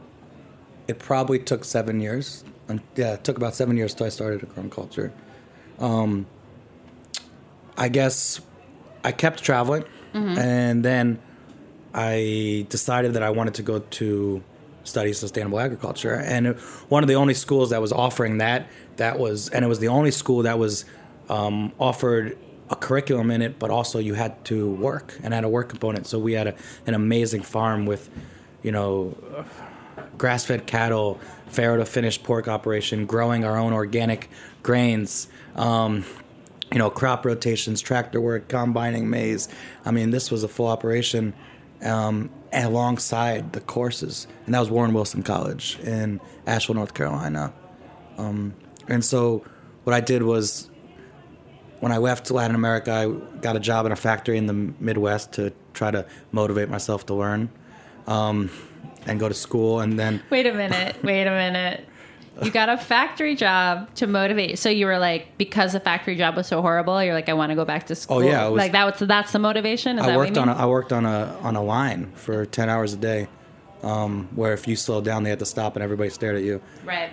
it 0.87 0.99
probably 0.99 1.39
took 1.39 1.65
seven 1.65 2.01
years. 2.01 2.45
Yeah, 2.95 3.15
it 3.15 3.25
took 3.25 3.39
about 3.39 3.55
seven 3.55 3.79
years 3.79 3.95
till 3.95 4.07
I 4.07 4.11
started 4.11 4.43
A 4.43 4.47
Growing 4.47 4.69
Culture. 4.69 5.13
Um, 5.79 6.27
I 7.79 7.89
guess 7.89 8.41
I 9.05 9.13
kept 9.13 9.43
traveling, 9.43 9.85
and 10.39 10.85
then 10.85 11.19
I 11.95 12.67
decided 12.69 13.15
that 13.15 13.23
I 13.23 13.31
wanted 13.31 13.55
to 13.55 13.63
go 13.63 13.79
to 13.79 14.43
study 14.85 15.13
sustainable 15.13 15.61
agriculture. 15.61 16.15
And 16.15 16.59
one 16.89 17.03
of 17.05 17.09
the 17.09 17.15
only 17.15 17.35
schools 17.35 17.71
that 17.71 17.81
was 17.81 17.93
offering 17.93 18.39
that, 18.39 18.69
that 18.97 19.19
was, 19.19 19.49
and 19.51 19.65
it 19.65 19.69
was 19.69 19.79
the 19.79 19.89
only 19.89 20.11
school 20.11 20.43
that 20.43 20.59
was 20.59 20.85
um, 21.29 21.73
offered 21.79 22.37
a 22.71 22.77
curriculum 22.77 23.31
in 23.31 23.43
it, 23.43 23.59
but 23.59 23.71
also 23.71 23.99
you 23.99 24.15
had 24.15 24.45
to 24.47 24.71
work 24.71 25.19
and 25.23 25.35
had 25.35 25.45
a 25.45 25.49
work 25.49 25.69
component. 25.69 26.07
So 26.07 26.19
we 26.19 26.33
had 26.33 26.49
a, 26.49 26.55
an 26.87 26.95
amazing 26.95 27.43
farm 27.43 27.87
with, 27.87 28.11
you 28.63 28.73
know, 28.73 29.17
grass-fed 30.17 30.67
cattle, 30.67 31.21
farrow 31.47 31.79
to 31.79 31.85
finished 31.85 32.23
pork 32.25 32.49
operation, 32.49 33.07
growing 33.07 33.45
our 33.45 33.57
own 33.57 33.73
organic 33.73 34.31
grains. 34.63 35.29
Um, 35.55 36.05
you 36.73 36.79
know, 36.79 36.91
crop 36.91 37.25
rotations, 37.25 37.81
tractor 37.81 38.21
work, 38.21 38.49
combining 38.49 39.09
maize. 39.09 39.49
I 39.85 39.91
mean, 39.91 40.11
this 40.11 40.31
was 40.31 40.43
a 40.45 40.49
full 40.49 40.67
operation 40.67 41.35
um, 41.83 42.31
alongside 42.53 43.53
the 43.53 43.61
courses, 43.61 44.27
and 44.47 44.55
that 44.55 44.61
was 44.61 44.71
Warren 44.71 44.93
Wilson 44.93 45.23
College 45.23 45.79
in 45.81 46.21
Asheville, 46.47 46.77
North 46.77 46.95
Carolina. 46.95 47.53
Um, 48.19 48.55
and 48.89 49.05
so, 49.05 49.45
what 49.85 49.95
I 49.95 50.01
did 50.01 50.23
was, 50.23 50.71
when 51.81 51.93
I 51.93 51.99
left 51.99 52.31
Latin 52.31 52.55
America, 52.55 52.93
I 52.93 53.39
got 53.41 53.57
a 53.57 53.61
job 53.61 53.87
in 53.87 53.93
a 53.93 53.97
factory 53.97 54.37
in 54.37 54.47
the 54.47 54.53
Midwest 54.53 55.33
to 55.35 55.53
try 55.73 55.91
to 55.91 56.07
motivate 56.33 56.69
myself 56.69 57.07
to 57.07 57.15
learn 57.15 57.49
um, 58.07 58.51
and 59.07 59.21
go 59.21 59.29
to 59.29 59.35
school, 59.35 59.81
and 59.81 59.99
then 59.99 60.23
wait 60.31 60.47
a 60.47 60.53
minute, 60.53 60.97
wait 61.03 61.27
a 61.27 61.31
minute. 61.31 61.89
You 62.43 62.51
got 62.51 62.69
a 62.69 62.77
factory 62.77 63.35
job 63.35 63.93
to 63.97 64.07
motivate. 64.07 64.59
So 64.59 64.69
you 64.69 64.87
were 64.87 64.99
like, 64.99 65.37
because 65.39 65.73
the 65.73 65.81
factory 65.81 66.17
job 66.17 66.37
was 66.37 66.47
so 66.47 66.63
horrible, 66.63 67.03
you're 67.03 67.15
like, 67.15 67.29
I 67.29 67.33
want 67.33 67.51
to 67.51 67.57
go 67.57 67.65
back 67.65 67.87
to 67.87 67.95
school. 67.95 68.19
Oh, 68.19 68.21
yeah, 68.21 68.47
was- 68.49 68.59
like 68.59 68.73
that 68.73 68.85
was 68.85 69.09
that's 69.09 69.33
the 69.33 69.39
motivation. 69.39 69.99
Is 69.99 70.05
I 70.05 70.09
that 70.09 70.17
worked 70.17 70.39
on 70.39 70.49
a. 70.49 70.53
I 70.55 70.67
worked 70.67 70.93
on 70.93 71.05
a 71.05 71.37
on 71.43 71.57
a 71.57 71.63
line 71.63 72.13
for 72.15 72.47
ten 72.47 72.69
hours 72.69 72.93
a 72.93 72.97
day, 72.97 73.29
um, 73.83 74.29
where 74.35 74.53
if 74.53 74.69
you 74.69 74.77
slowed 74.77 75.05
down, 75.05 75.23
they 75.25 75.31
had 75.31 75.39
to 75.41 75.47
stop 75.47 75.75
and 75.77 75.83
everybody 75.83 76.11
stared 76.11 76.37
at 76.37 76.43
you. 76.43 76.61
right. 76.85 77.11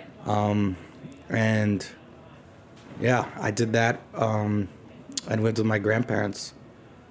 And 1.28 1.86
yeah, 3.00 3.28
I 3.40 3.50
did 3.50 3.72
that. 3.72 4.00
Um, 4.14 4.68
I 5.28 5.34
lived 5.34 5.58
with 5.58 5.66
my 5.66 5.78
grandparents 5.78 6.54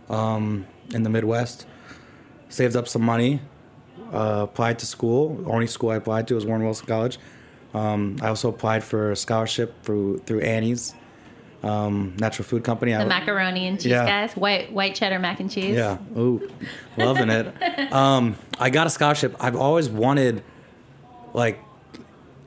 um, 0.09 0.65
in 0.93 1.03
the 1.03 1.09
Midwest. 1.09 1.65
Saved 2.47 2.75
up 2.75 2.87
some 2.87 3.01
money, 3.01 3.41
uh, 4.13 4.41
applied 4.43 4.79
to 4.79 4.85
school. 4.85 5.35
The 5.35 5.49
only 5.49 5.67
school 5.67 5.89
I 5.89 5.97
applied 5.97 6.27
to 6.29 6.35
was 6.35 6.45
Warren 6.45 6.63
Wilson 6.63 6.85
College. 6.87 7.19
Um, 7.75 8.17
I 8.21 8.27
also 8.29 8.49
applied 8.49 8.83
for 8.83 9.11
a 9.11 9.15
scholarship 9.15 9.83
through 9.83 10.19
through 10.19 10.41
Annie's 10.41 10.93
um, 11.63 12.15
Natural 12.19 12.45
Food 12.45 12.63
Company. 12.63 12.93
The 12.93 12.99
I, 12.99 13.05
macaroni 13.05 13.67
and 13.67 13.77
cheese 13.77 13.87
Yeah. 13.91 14.05
guys, 14.05 14.35
white 14.37 14.71
white 14.71 14.95
cheddar 14.95 15.19
mac 15.19 15.39
and 15.39 15.49
cheese. 15.51 15.75
Yeah. 15.75 15.97
Ooh, 16.17 16.49
loving 16.97 17.29
it. 17.29 17.53
Um, 17.91 18.35
I 18.59 18.69
got 18.69 18.87
a 18.87 18.89
scholarship. 18.89 19.35
I've 19.39 19.55
always 19.55 19.89
wanted, 19.89 20.43
like, 21.33 21.59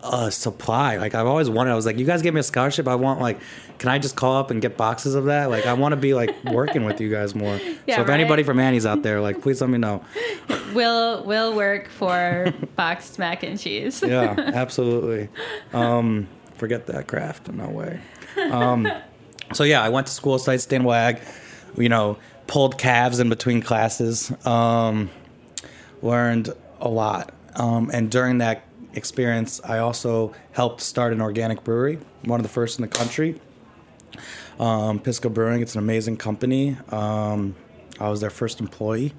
a 0.03 0.31
supply. 0.31 0.97
Like, 0.97 1.15
I've 1.15 1.27
always 1.27 1.51
wanted. 1.51 1.73
I 1.73 1.75
was 1.75 1.87
like, 1.87 1.99
you 1.99 2.05
guys 2.05 2.23
give 2.23 2.35
me 2.35 2.41
a 2.41 2.45
scholarship. 2.45 2.87
I 2.87 2.95
want 2.95 3.21
like, 3.21 3.41
can 3.79 3.89
I 3.89 3.99
just 3.99 4.17
call 4.17 4.37
up 4.37 4.51
and 4.51 4.61
get 4.63 4.77
boxes 4.77 5.15
of 5.15 5.27
that? 5.27 5.51
Like, 5.51 5.67
I 5.67 5.73
want 5.73 5.93
to 5.93 5.97
be 5.97 6.15
like 6.15 6.35
working 6.53 6.85
with 6.85 7.01
you 7.01 7.11
guys 7.11 7.35
more. 7.35 7.59
Yeah, 7.87 7.97
so 7.97 8.03
if 8.03 8.09
right. 8.09 8.21
anybody 8.21 8.43
from 8.43 8.59
Annie's 8.59 8.87
out 8.87 9.03
there, 9.03 9.21
like, 9.21 9.41
please 9.43 9.61
let 9.61 9.71
me 9.71 9.79
know. 9.79 10.05
Will 10.75 11.25
will 11.25 11.55
work 11.57 11.89
for 11.89 12.53
boxed 12.77 13.19
mac 13.19 13.43
and 13.43 13.59
cheese. 13.59 14.03
Yeah, 14.07 14.35
absolutely. 14.37 15.31
Um, 15.73 16.29
forget 16.57 16.87
that 16.89 17.07
craft. 17.07 17.51
No 17.51 17.71
way. 17.71 18.03
Um, 18.37 18.87
so 19.55 19.65
yeah, 19.65 19.83
I 19.83 19.89
went 19.89 20.09
to 20.09 20.13
school, 20.13 20.39
studied 20.39 20.61
Stan 20.61 20.85
Wag, 20.85 21.23
you 21.79 21.89
know, 21.89 22.19
pulled 22.47 22.77
calves 22.77 23.19
in 23.19 23.31
between 23.31 23.63
classes, 23.63 24.31
um, 24.47 25.09
learned 26.03 26.51
a 26.83 26.89
lot. 26.89 27.33
Um, 27.55 27.91
and 27.93 28.11
during 28.11 28.39
that 28.39 28.68
experience, 28.95 29.61
I 29.65 29.79
also 29.79 30.35
helped 30.53 30.81
start 30.81 31.13
an 31.13 31.21
organic 31.21 31.65
brewery, 31.65 31.99
one 32.25 32.41
of 32.41 32.45
the 32.45 32.53
first 32.53 32.79
in 32.79 32.83
the 32.83 32.89
country. 32.89 33.41
Um, 34.59 34.99
Pisgah 34.99 35.31
Brewing, 35.31 35.63
it's 35.63 35.75
an 35.75 35.79
amazing 35.81 36.17
company. 36.17 36.77
Um, 36.91 37.55
I 38.01 38.09
was 38.09 38.21
their 38.21 38.31
first 38.31 38.61
employee, 38.61 39.15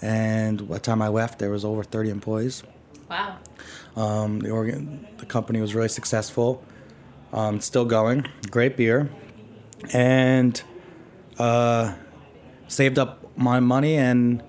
and 0.00 0.68
by 0.68 0.74
the 0.74 0.80
time 0.80 1.02
I 1.02 1.08
left, 1.08 1.38
there 1.38 1.50
was 1.50 1.64
over 1.64 1.82
30 1.82 2.10
employees. 2.10 2.62
Wow. 3.08 3.38
Um, 3.96 4.40
the 4.40 4.50
organ, 4.50 5.06
the 5.18 5.26
company 5.26 5.60
was 5.60 5.74
really 5.74 5.88
successful. 5.88 6.64
Um, 7.32 7.60
still 7.60 7.84
going. 7.84 8.26
Great 8.50 8.76
beer, 8.76 9.10
and 9.92 10.60
uh, 11.38 11.94
saved 12.68 12.98
up 12.98 13.26
my 13.36 13.60
money 13.60 13.96
and 13.96 14.42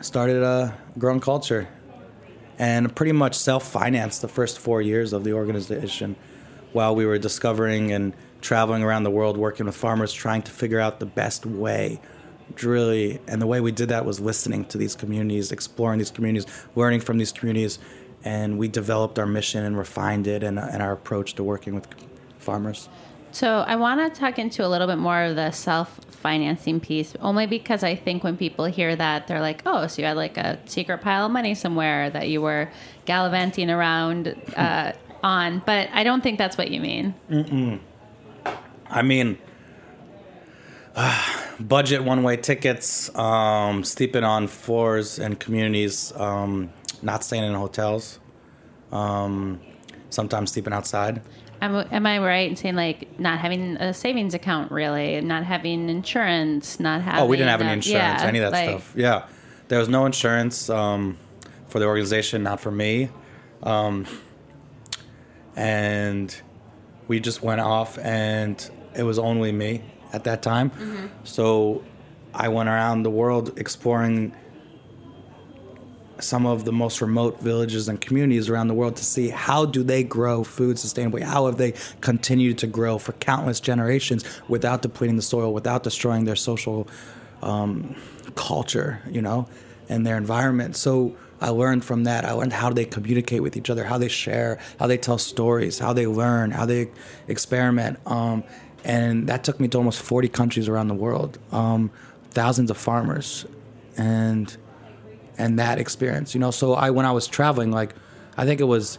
started 0.00 0.42
a 0.42 0.76
growing 0.98 1.20
culture, 1.20 1.68
and 2.58 2.94
pretty 2.94 3.12
much 3.12 3.34
self-financed 3.34 4.22
the 4.22 4.28
first 4.28 4.58
four 4.58 4.80
years 4.80 5.12
of 5.12 5.24
the 5.24 5.32
organization, 5.32 6.16
while 6.72 6.94
we 6.94 7.06
were 7.06 7.18
discovering 7.18 7.92
and 7.92 8.14
traveling 8.40 8.82
around 8.82 9.02
the 9.02 9.10
world, 9.10 9.36
working 9.36 9.66
with 9.66 9.74
farmers, 9.74 10.12
trying 10.12 10.42
to 10.42 10.50
figure 10.50 10.80
out 10.80 11.00
the 11.00 11.06
best 11.06 11.46
way 11.46 12.00
really. 12.62 13.20
And 13.26 13.40
the 13.42 13.46
way 13.46 13.60
we 13.60 13.72
did 13.72 13.88
that 13.88 14.04
was 14.04 14.20
listening 14.20 14.64
to 14.66 14.78
these 14.78 14.94
communities 14.94 15.52
exploring 15.52 15.98
these 15.98 16.10
communities 16.10 16.46
learning 16.74 17.00
from 17.00 17.18
these 17.18 17.32
communities 17.32 17.78
and 18.24 18.58
we 18.58 18.68
developed 18.68 19.18
our 19.18 19.26
mission 19.26 19.64
and 19.64 19.76
refined 19.76 20.26
it 20.26 20.42
and, 20.42 20.58
and 20.58 20.82
our 20.82 20.92
approach 20.92 21.34
to 21.34 21.44
working 21.44 21.74
with 21.74 21.86
farmers 22.38 22.88
So 23.36 23.58
I 23.66 23.76
want 23.76 24.00
to 24.00 24.18
talk 24.18 24.38
into 24.38 24.64
a 24.64 24.68
little 24.68 24.86
bit 24.86 24.96
more 24.96 25.20
of 25.24 25.36
the 25.36 25.50
self 25.50 26.00
financing 26.08 26.80
piece, 26.80 27.14
only 27.20 27.44
because 27.44 27.82
I 27.82 27.94
think 27.94 28.24
when 28.24 28.38
people 28.38 28.64
hear 28.64 28.96
that, 28.96 29.26
they're 29.26 29.42
like, 29.42 29.60
oh, 29.66 29.88
so 29.88 30.00
you 30.00 30.08
had 30.08 30.16
like 30.16 30.38
a 30.38 30.58
secret 30.64 31.02
pile 31.02 31.26
of 31.26 31.32
money 31.32 31.54
somewhere 31.54 32.08
that 32.08 32.30
you 32.30 32.40
were 32.40 32.70
gallivanting 33.04 33.68
around 33.68 34.34
uh, 34.56 34.92
on. 35.22 35.62
But 35.66 35.90
I 35.92 36.02
don't 36.02 36.22
think 36.22 36.38
that's 36.38 36.56
what 36.56 36.70
you 36.70 36.80
mean. 36.80 37.14
i 38.88 39.02
mean 39.02 39.36
budget 41.60 42.04
one-way 42.04 42.38
tickets 42.38 43.14
um, 43.16 43.84
sleeping 43.84 44.24
on 44.24 44.46
floors 44.46 45.18
in 45.18 45.36
communities 45.36 46.10
um, 46.16 46.72
not 47.02 47.22
staying 47.22 47.44
in 47.44 47.52
hotels 47.52 48.18
um, 48.92 49.60
sometimes 50.08 50.52
sleeping 50.52 50.72
outside 50.72 51.20
Am, 51.60 51.86
am 51.90 52.06
I 52.06 52.18
right 52.18 52.50
in 52.50 52.56
saying 52.56 52.76
like 52.76 53.18
not 53.18 53.38
having 53.38 53.76
a 53.76 53.94
savings 53.94 54.34
account 54.34 54.70
really, 54.70 55.20
not 55.20 55.44
having 55.44 55.88
insurance, 55.88 56.78
not 56.78 57.02
having? 57.02 57.20
Oh, 57.20 57.26
we 57.26 57.36
didn't 57.36 57.50
have 57.50 57.62
any 57.62 57.72
insurance, 57.72 58.22
yeah, 58.22 58.28
any 58.28 58.38
of 58.38 58.50
that 58.50 58.52
like- 58.52 58.80
stuff. 58.80 58.92
Yeah, 58.96 59.24
there 59.68 59.78
was 59.78 59.88
no 59.88 60.06
insurance 60.06 60.68
um, 60.68 61.16
for 61.68 61.78
the 61.78 61.86
organization, 61.86 62.42
not 62.42 62.60
for 62.60 62.70
me, 62.70 63.08
um, 63.62 64.06
and 65.54 66.34
we 67.08 67.20
just 67.20 67.42
went 67.42 67.60
off, 67.60 67.98
and 67.98 68.70
it 68.94 69.02
was 69.02 69.18
only 69.18 69.52
me 69.52 69.82
at 70.12 70.24
that 70.24 70.42
time. 70.42 70.70
Mm-hmm. 70.70 71.06
So 71.24 71.84
I 72.34 72.48
went 72.48 72.68
around 72.68 73.02
the 73.02 73.10
world 73.10 73.58
exploring 73.58 74.34
some 76.18 76.46
of 76.46 76.64
the 76.64 76.72
most 76.72 77.00
remote 77.00 77.40
villages 77.40 77.88
and 77.88 78.00
communities 78.00 78.48
around 78.48 78.68
the 78.68 78.74
world 78.74 78.96
to 78.96 79.04
see 79.04 79.28
how 79.28 79.64
do 79.66 79.82
they 79.82 80.02
grow 80.02 80.42
food 80.42 80.76
sustainably 80.76 81.22
how 81.22 81.46
have 81.46 81.58
they 81.58 81.72
continued 82.00 82.56
to 82.58 82.66
grow 82.66 82.98
for 82.98 83.12
countless 83.14 83.60
generations 83.60 84.24
without 84.48 84.82
depleting 84.82 85.16
the 85.16 85.22
soil 85.22 85.52
without 85.52 85.82
destroying 85.82 86.24
their 86.24 86.36
social 86.36 86.88
um, 87.42 87.94
culture 88.34 89.02
you 89.10 89.20
know 89.20 89.48
and 89.88 90.06
their 90.06 90.16
environment. 90.16 90.76
So 90.76 91.16
i 91.40 91.50
learned 91.50 91.84
from 91.84 92.04
that. 92.04 92.24
I 92.24 92.32
learned 92.32 92.54
how 92.54 92.70
they 92.70 92.86
communicate 92.86 93.42
with 93.42 93.56
each 93.56 93.68
other 93.68 93.84
how 93.84 93.98
they 93.98 94.08
share 94.08 94.58
how 94.80 94.86
they 94.86 94.96
tell 94.96 95.18
stories 95.18 95.78
how 95.78 95.92
they 95.92 96.06
learn 96.06 96.50
how 96.50 96.64
they 96.64 96.88
experiment 97.28 97.98
um, 98.06 98.42
and 98.84 99.28
that 99.28 99.44
took 99.44 99.60
me 99.60 99.68
to 99.68 99.78
almost 99.78 100.00
40 100.00 100.28
countries 100.28 100.66
around 100.66 100.88
the 100.88 100.94
world 100.94 101.38
um, 101.52 101.90
thousands 102.30 102.70
of 102.70 102.78
farmers 102.78 103.44
and 103.98 104.56
and 105.38 105.58
that 105.58 105.78
experience, 105.78 106.34
you 106.34 106.40
know. 106.40 106.50
So 106.50 106.74
I, 106.74 106.90
when 106.90 107.06
I 107.06 107.12
was 107.12 107.26
traveling, 107.26 107.70
like, 107.70 107.94
I 108.36 108.44
think 108.44 108.60
it 108.60 108.64
was 108.64 108.98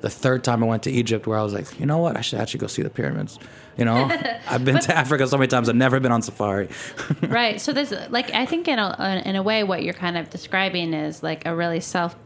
the 0.00 0.10
third 0.10 0.44
time 0.44 0.62
I 0.62 0.66
went 0.66 0.82
to 0.82 0.90
Egypt 0.90 1.26
where 1.26 1.38
I 1.38 1.42
was 1.42 1.54
like, 1.54 1.80
you 1.80 1.86
know 1.86 1.98
what, 1.98 2.16
I 2.16 2.20
should 2.20 2.38
actually 2.38 2.60
go 2.60 2.66
see 2.66 2.82
the 2.82 2.90
pyramids. 2.90 3.38
You 3.76 3.86
know, 3.86 4.10
I've 4.48 4.64
been 4.64 4.78
to 4.78 4.96
Africa 4.96 5.26
so 5.26 5.38
many 5.38 5.48
times, 5.48 5.68
I've 5.68 5.76
never 5.76 5.98
been 5.98 6.12
on 6.12 6.22
safari. 6.22 6.68
right. 7.22 7.60
So 7.60 7.72
this, 7.72 7.92
like 8.10 8.32
I 8.34 8.46
think 8.46 8.68
in 8.68 8.78
a 8.78 9.22
in 9.24 9.34
a 9.36 9.42
way 9.42 9.64
what 9.64 9.82
you're 9.82 9.94
kind 9.94 10.18
of 10.18 10.30
describing 10.30 10.92
is 10.92 11.22
like 11.22 11.46
a 11.46 11.56
really 11.56 11.80
self 11.80 12.16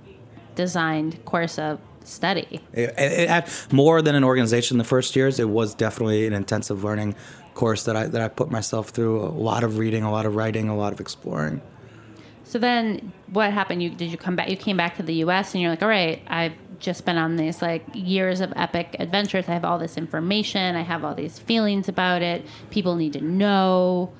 designed 0.56 1.24
course 1.24 1.58
of 1.58 1.78
study. 2.02 2.60
It, 2.72 2.94
it 2.98 3.28
had 3.28 3.48
more 3.70 4.02
than 4.02 4.14
an 4.14 4.24
organization. 4.24 4.78
The 4.78 4.84
first 4.84 5.14
years, 5.14 5.38
it 5.38 5.48
was 5.48 5.74
definitely 5.74 6.26
an 6.26 6.32
intensive 6.32 6.82
learning 6.82 7.14
course 7.54 7.84
that 7.84 7.96
I 7.96 8.06
that 8.06 8.20
I 8.20 8.28
put 8.28 8.50
myself 8.50 8.88
through. 8.88 9.20
A 9.20 9.28
lot 9.28 9.62
of 9.62 9.78
reading, 9.78 10.02
a 10.02 10.10
lot 10.10 10.26
of 10.26 10.34
writing, 10.34 10.68
a 10.68 10.76
lot 10.76 10.92
of 10.92 11.00
exploring. 11.00 11.62
So 12.48 12.58
then 12.58 13.12
what 13.30 13.52
happened? 13.52 13.82
You 13.82 13.90
did 13.90 14.10
you 14.10 14.16
come 14.16 14.34
back 14.34 14.48
you 14.48 14.56
came 14.56 14.78
back 14.78 14.96
to 14.96 15.02
the 15.02 15.16
US 15.16 15.52
and 15.52 15.60
you're 15.60 15.70
like, 15.70 15.82
"All 15.82 15.88
right, 15.88 16.22
I've 16.28 16.54
just 16.78 17.04
been 17.04 17.18
on 17.18 17.36
these 17.36 17.60
like 17.60 17.84
years 17.92 18.40
of 18.40 18.54
epic 18.56 18.96
adventures. 18.98 19.44
I 19.48 19.52
have 19.52 19.66
all 19.66 19.78
this 19.78 19.98
information. 19.98 20.74
I 20.74 20.80
have 20.80 21.04
all 21.04 21.14
these 21.14 21.38
feelings 21.38 21.90
about 21.90 22.22
it. 22.22 22.46
People 22.70 22.96
need 22.96 23.12
to 23.12 23.20
know." 23.20 24.10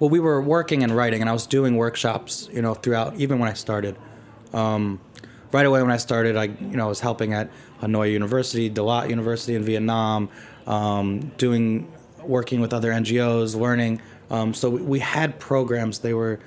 Well, 0.00 0.10
we 0.10 0.18
were 0.18 0.42
working 0.42 0.82
and 0.82 0.96
writing, 0.96 1.20
and 1.20 1.30
I 1.30 1.32
was 1.32 1.46
doing 1.46 1.76
workshops, 1.76 2.48
you 2.52 2.60
know, 2.60 2.74
throughout. 2.74 3.14
Even 3.14 3.38
when 3.38 3.48
I 3.48 3.52
started, 3.52 3.96
um, 4.52 4.98
right 5.52 5.64
away 5.64 5.80
when 5.82 5.92
I 5.92 5.98
started, 5.98 6.36
I, 6.36 6.44
you 6.44 6.76
know, 6.76 6.88
was 6.88 6.98
helping 6.98 7.32
at 7.32 7.48
Hanoi 7.80 8.10
University, 8.10 8.68
Dalat 8.68 9.08
University 9.08 9.54
in 9.54 9.62
Vietnam, 9.62 10.28
um, 10.66 11.30
doing, 11.38 11.92
working 12.24 12.60
with 12.60 12.72
other 12.72 12.90
NGOs, 12.90 13.54
learning. 13.54 14.02
Um, 14.30 14.52
so 14.52 14.70
we, 14.70 14.82
we 14.82 14.98
had 14.98 15.38
programs. 15.38 16.00
They 16.00 16.14
were, 16.14 16.40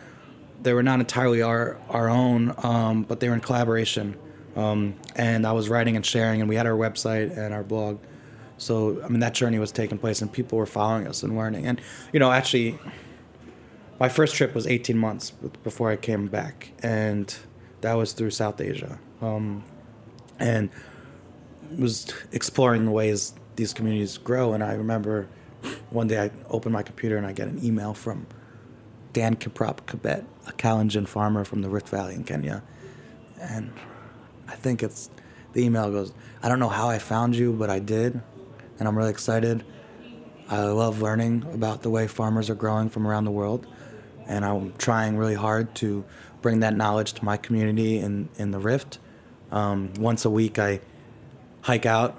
they 0.65 0.73
were 0.73 0.83
not 0.83 0.99
entirely 0.99 1.41
our 1.41 1.79
our 1.89 2.09
own, 2.09 2.53
um, 2.63 3.03
but 3.03 3.21
they 3.21 3.29
were 3.29 3.35
in 3.35 3.39
collaboration. 3.41 4.17
Um, 4.55 4.95
and 5.15 5.45
I 5.45 5.51
was 5.51 5.69
writing 5.69 5.95
and 5.95 6.05
sharing, 6.05 6.41
and 6.41 6.49
we 6.49 6.55
had 6.55 6.65
our 6.65 6.73
website 6.73 7.37
and 7.37 7.53
our 7.53 7.63
blog. 7.63 7.99
So 8.57 9.01
I 9.03 9.07
mean, 9.07 9.19
that 9.19 9.33
journey 9.33 9.59
was 9.59 9.71
taking 9.71 9.97
place, 9.97 10.21
and 10.21 10.31
people 10.31 10.57
were 10.57 10.65
following 10.65 11.07
us 11.07 11.23
and 11.23 11.37
learning. 11.37 11.67
And 11.67 11.79
you 12.11 12.19
know, 12.19 12.31
actually, 12.31 12.79
my 13.99 14.09
first 14.09 14.35
trip 14.35 14.55
was 14.55 14.65
18 14.65 14.97
months 14.97 15.31
before 15.63 15.91
I 15.91 15.95
came 15.95 16.27
back, 16.27 16.71
and 16.81 17.33
that 17.81 17.93
was 17.93 18.13
through 18.13 18.31
South 18.31 18.59
Asia, 18.59 18.99
um, 19.21 19.63
and 20.39 20.69
was 21.77 22.11
exploring 22.31 22.85
the 22.85 22.91
ways 22.91 23.33
these 23.55 23.71
communities 23.71 24.17
grow. 24.17 24.53
And 24.53 24.63
I 24.63 24.73
remember 24.73 25.27
one 25.91 26.07
day 26.07 26.19
I 26.19 26.31
opened 26.49 26.73
my 26.73 26.83
computer 26.83 27.17
and 27.17 27.25
I 27.25 27.33
get 27.33 27.47
an 27.47 27.63
email 27.63 27.93
from 27.93 28.25
Dan 29.15 29.37
Kiprop 29.37 29.85
Kibet, 29.87 30.25
a 30.45 30.51
Kalenjin 30.51 31.07
farmer 31.07 31.45
from 31.45 31.61
the 31.61 31.69
Rift 31.69 31.87
Valley 31.87 32.15
in 32.15 32.25
Kenya, 32.25 32.61
and 33.39 33.71
I 34.45 34.55
think 34.55 34.83
it's 34.83 35.09
the 35.53 35.63
email 35.63 35.89
goes, 35.89 36.11
I 36.43 36.49
don't 36.49 36.59
know 36.59 36.67
how 36.67 36.89
I 36.89 36.99
found 36.99 37.33
you, 37.33 37.53
but 37.53 37.69
I 37.69 37.79
did, 37.79 38.21
and 38.77 38.89
I'm 38.89 38.97
really 38.97 39.11
excited. 39.11 39.63
I 40.49 40.63
love 40.63 41.01
learning 41.01 41.45
about 41.53 41.81
the 41.81 41.89
way 41.89 42.07
farmers 42.07 42.49
are 42.49 42.55
growing 42.55 42.89
from 42.89 43.07
around 43.07 43.23
the 43.23 43.31
world, 43.31 43.65
and 44.27 44.43
I'm 44.43 44.73
trying 44.73 45.15
really 45.15 45.35
hard 45.35 45.73
to 45.75 46.03
bring 46.41 46.59
that 46.59 46.75
knowledge 46.75 47.13
to 47.13 47.23
my 47.23 47.37
community 47.37 47.99
in, 47.99 48.27
in 48.35 48.51
the 48.51 48.59
Rift. 48.59 48.99
Um, 49.49 49.93
once 49.97 50.25
a 50.25 50.29
week, 50.29 50.59
I 50.59 50.81
hike 51.61 51.85
out 51.85 52.17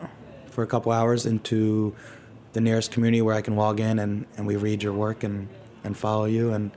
for 0.48 0.62
a 0.64 0.66
couple 0.66 0.92
hours 0.92 1.26
into 1.26 1.94
the 2.54 2.62
nearest 2.62 2.90
community 2.90 3.20
where 3.20 3.34
I 3.34 3.42
can 3.42 3.54
log 3.54 3.80
in 3.80 3.98
and, 3.98 4.24
and 4.38 4.46
we 4.46 4.56
read 4.56 4.82
your 4.82 4.94
work 4.94 5.22
and, 5.22 5.48
and 5.84 5.94
follow 5.94 6.24
you, 6.24 6.54
and 6.54 6.70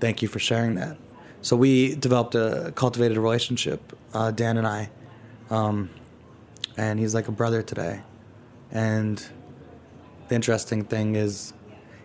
thank 0.00 0.22
you 0.22 0.28
for 0.28 0.38
sharing 0.38 0.74
that. 0.76 0.96
So 1.42 1.56
we 1.56 1.94
developed 1.94 2.34
a 2.34 2.72
cultivated 2.74 3.16
relationship, 3.16 3.96
uh, 4.12 4.30
Dan 4.30 4.58
and 4.58 4.66
I, 4.66 4.90
um, 5.48 5.90
and 6.76 6.98
he's 6.98 7.14
like 7.14 7.28
a 7.28 7.32
brother 7.32 7.62
today. 7.62 8.02
And 8.70 9.24
the 10.28 10.34
interesting 10.34 10.84
thing 10.84 11.16
is, 11.16 11.52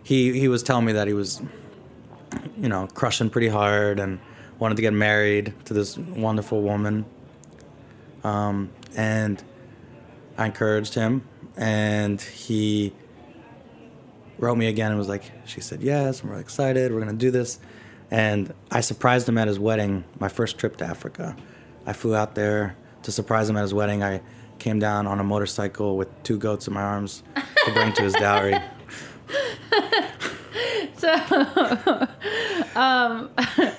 he 0.02 0.38
he 0.38 0.48
was 0.48 0.62
telling 0.62 0.84
me 0.84 0.92
that 0.92 1.06
he 1.06 1.12
was, 1.12 1.42
you 2.56 2.68
know, 2.68 2.86
crushing 2.94 3.28
pretty 3.28 3.48
hard 3.48 3.98
and 4.00 4.20
wanted 4.58 4.76
to 4.76 4.82
get 4.82 4.92
married 4.92 5.52
to 5.66 5.74
this 5.74 5.98
wonderful 5.98 6.62
woman. 6.62 7.04
Um, 8.24 8.70
and 8.96 9.42
I 10.38 10.46
encouraged 10.46 10.94
him, 10.94 11.28
and 11.56 12.20
he 12.20 12.92
wrote 14.38 14.56
me 14.56 14.66
again 14.66 14.90
and 14.90 14.98
was 14.98 15.08
like, 15.08 15.30
she 15.44 15.60
said 15.60 15.82
yes, 15.82 16.22
I'm 16.22 16.30
really 16.30 16.40
excited, 16.40 16.92
we're 16.92 17.00
gonna 17.00 17.12
do 17.12 17.30
this. 17.30 17.58
And 18.10 18.54
I 18.70 18.80
surprised 18.80 19.28
him 19.28 19.38
at 19.38 19.48
his 19.48 19.58
wedding, 19.58 20.04
my 20.20 20.28
first 20.28 20.58
trip 20.58 20.76
to 20.78 20.84
Africa. 20.84 21.36
I 21.86 21.92
flew 21.92 22.14
out 22.14 22.34
there 22.34 22.76
to 23.02 23.12
surprise 23.12 23.48
him 23.48 23.56
at 23.56 23.62
his 23.62 23.74
wedding. 23.74 24.02
I 24.02 24.20
came 24.58 24.78
down 24.78 25.06
on 25.06 25.20
a 25.20 25.24
motorcycle 25.24 25.96
with 25.96 26.08
two 26.22 26.38
goats 26.38 26.66
in 26.68 26.74
my 26.74 26.82
arms 26.82 27.22
to 27.64 27.72
bring 27.72 27.92
to 27.94 28.02
his 28.02 28.14
dowry. 28.14 28.56
So, 30.98 31.12
um, 32.74 33.30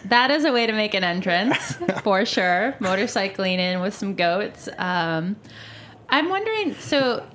that 0.06 0.30
is 0.30 0.46
a 0.46 0.52
way 0.52 0.68
to 0.68 0.74
make 0.74 0.94
an 0.94 1.04
entrance 1.04 1.74
for 2.04 2.26
sure. 2.26 2.76
Motorcycling 2.80 3.58
in 3.58 3.82
with 3.82 3.96
some 3.96 4.14
goats. 4.14 4.70
Um, 4.78 5.36
I'm 6.10 6.30
wondering. 6.30 6.76
So, 6.76 7.26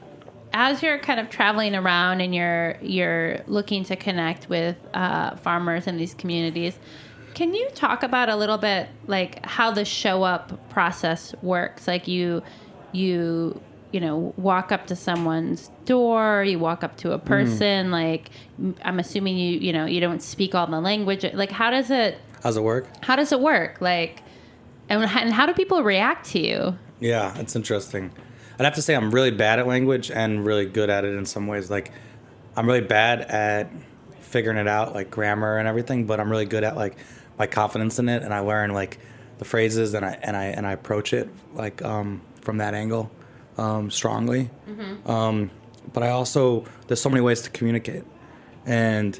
as 0.52 0.82
you're 0.82 0.98
kind 0.98 1.18
of 1.20 1.30
traveling 1.30 1.74
around 1.74 2.20
and 2.20 2.34
you're 2.34 2.76
you're 2.82 3.40
looking 3.46 3.84
to 3.84 3.96
connect 3.96 4.48
with 4.48 4.76
uh, 4.94 5.36
farmers 5.36 5.86
in 5.86 5.96
these 5.96 6.14
communities, 6.14 6.78
can 7.34 7.54
you 7.54 7.68
talk 7.74 8.02
about 8.02 8.28
a 8.28 8.36
little 8.36 8.58
bit 8.58 8.88
like 9.06 9.44
how 9.46 9.70
the 9.70 9.84
show 9.84 10.22
up 10.22 10.70
process 10.70 11.34
works? 11.42 11.86
Like 11.88 12.06
you 12.08 12.42
you 12.92 13.60
you 13.92 14.00
know 14.00 14.32
walk 14.36 14.72
up 14.72 14.86
to 14.86 14.96
someone's 14.96 15.70
door 15.84 16.42
you 16.44 16.58
walk 16.58 16.82
up 16.82 16.96
to 16.96 17.12
a 17.12 17.18
person 17.18 17.90
like 17.90 18.30
i'm 18.82 18.98
assuming 18.98 19.36
you 19.36 19.58
you 19.58 19.70
know 19.70 19.84
you 19.84 20.00
don't 20.00 20.22
speak 20.22 20.54
all 20.54 20.66
the 20.66 20.80
language 20.80 21.26
like 21.34 21.50
how 21.50 21.70
does 21.70 21.90
it 21.90 22.16
How's 22.42 22.56
it 22.56 22.62
work? 22.62 22.86
how 23.02 23.16
does 23.16 23.32
it 23.32 23.40
work 23.40 23.80
like 23.82 24.22
and, 24.88 25.02
and 25.02 25.32
how 25.32 25.44
do 25.44 25.52
people 25.52 25.82
react 25.82 26.26
to 26.30 26.38
you 26.40 26.78
Yeah, 27.00 27.36
it's 27.38 27.54
interesting. 27.56 28.12
I'd 28.62 28.66
have 28.66 28.74
to 28.76 28.82
say 28.82 28.94
I'm 28.94 29.10
really 29.10 29.32
bad 29.32 29.58
at 29.58 29.66
language 29.66 30.08
and 30.08 30.46
really 30.46 30.66
good 30.66 30.88
at 30.88 31.04
it 31.04 31.16
in 31.16 31.26
some 31.26 31.48
ways. 31.48 31.68
Like, 31.68 31.90
I'm 32.54 32.64
really 32.64 32.80
bad 32.80 33.22
at 33.22 33.68
figuring 34.20 34.56
it 34.56 34.68
out, 34.68 34.94
like 34.94 35.10
grammar 35.10 35.58
and 35.58 35.66
everything, 35.66 36.06
but 36.06 36.20
I'm 36.20 36.30
really 36.30 36.44
good 36.44 36.62
at 36.62 36.76
like 36.76 36.96
my 37.40 37.48
confidence 37.48 37.98
in 37.98 38.08
it, 38.08 38.22
and 38.22 38.32
I 38.32 38.38
learn 38.38 38.72
like 38.72 39.00
the 39.38 39.44
phrases 39.44 39.94
and 39.94 40.06
I 40.06 40.16
and 40.22 40.36
I 40.36 40.44
and 40.44 40.64
I 40.64 40.72
approach 40.72 41.12
it 41.12 41.28
like 41.54 41.82
um, 41.82 42.22
from 42.40 42.58
that 42.58 42.72
angle 42.72 43.10
um, 43.58 43.90
strongly. 43.90 44.48
Um, 45.10 45.50
but 45.92 46.04
I 46.04 46.10
also 46.10 46.64
there's 46.86 47.02
so 47.02 47.08
many 47.08 47.20
ways 47.20 47.40
to 47.40 47.50
communicate, 47.50 48.04
and 48.64 49.18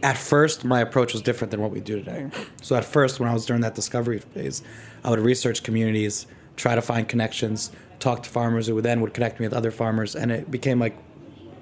at 0.00 0.16
first 0.16 0.64
my 0.64 0.78
approach 0.78 1.12
was 1.12 1.22
different 1.22 1.50
than 1.50 1.60
what 1.60 1.72
we 1.72 1.80
do 1.80 1.96
today. 1.98 2.30
So 2.62 2.76
at 2.76 2.84
first, 2.84 3.18
when 3.18 3.28
I 3.28 3.34
was 3.34 3.46
during 3.46 3.62
that 3.62 3.74
discovery 3.74 4.20
phase, 4.20 4.62
I 5.02 5.10
would 5.10 5.18
research 5.18 5.64
communities, 5.64 6.28
try 6.54 6.76
to 6.76 6.82
find 6.82 7.08
connections, 7.08 7.72
talk 8.02 8.22
to 8.24 8.28
farmers 8.28 8.66
who 8.66 8.80
then 8.80 9.00
would 9.00 9.14
connect 9.14 9.40
me 9.40 9.46
with 9.46 9.54
other 9.54 9.70
farmers, 9.70 10.14
and 10.14 10.30
it 10.30 10.50
became 10.50 10.78
like 10.78 10.96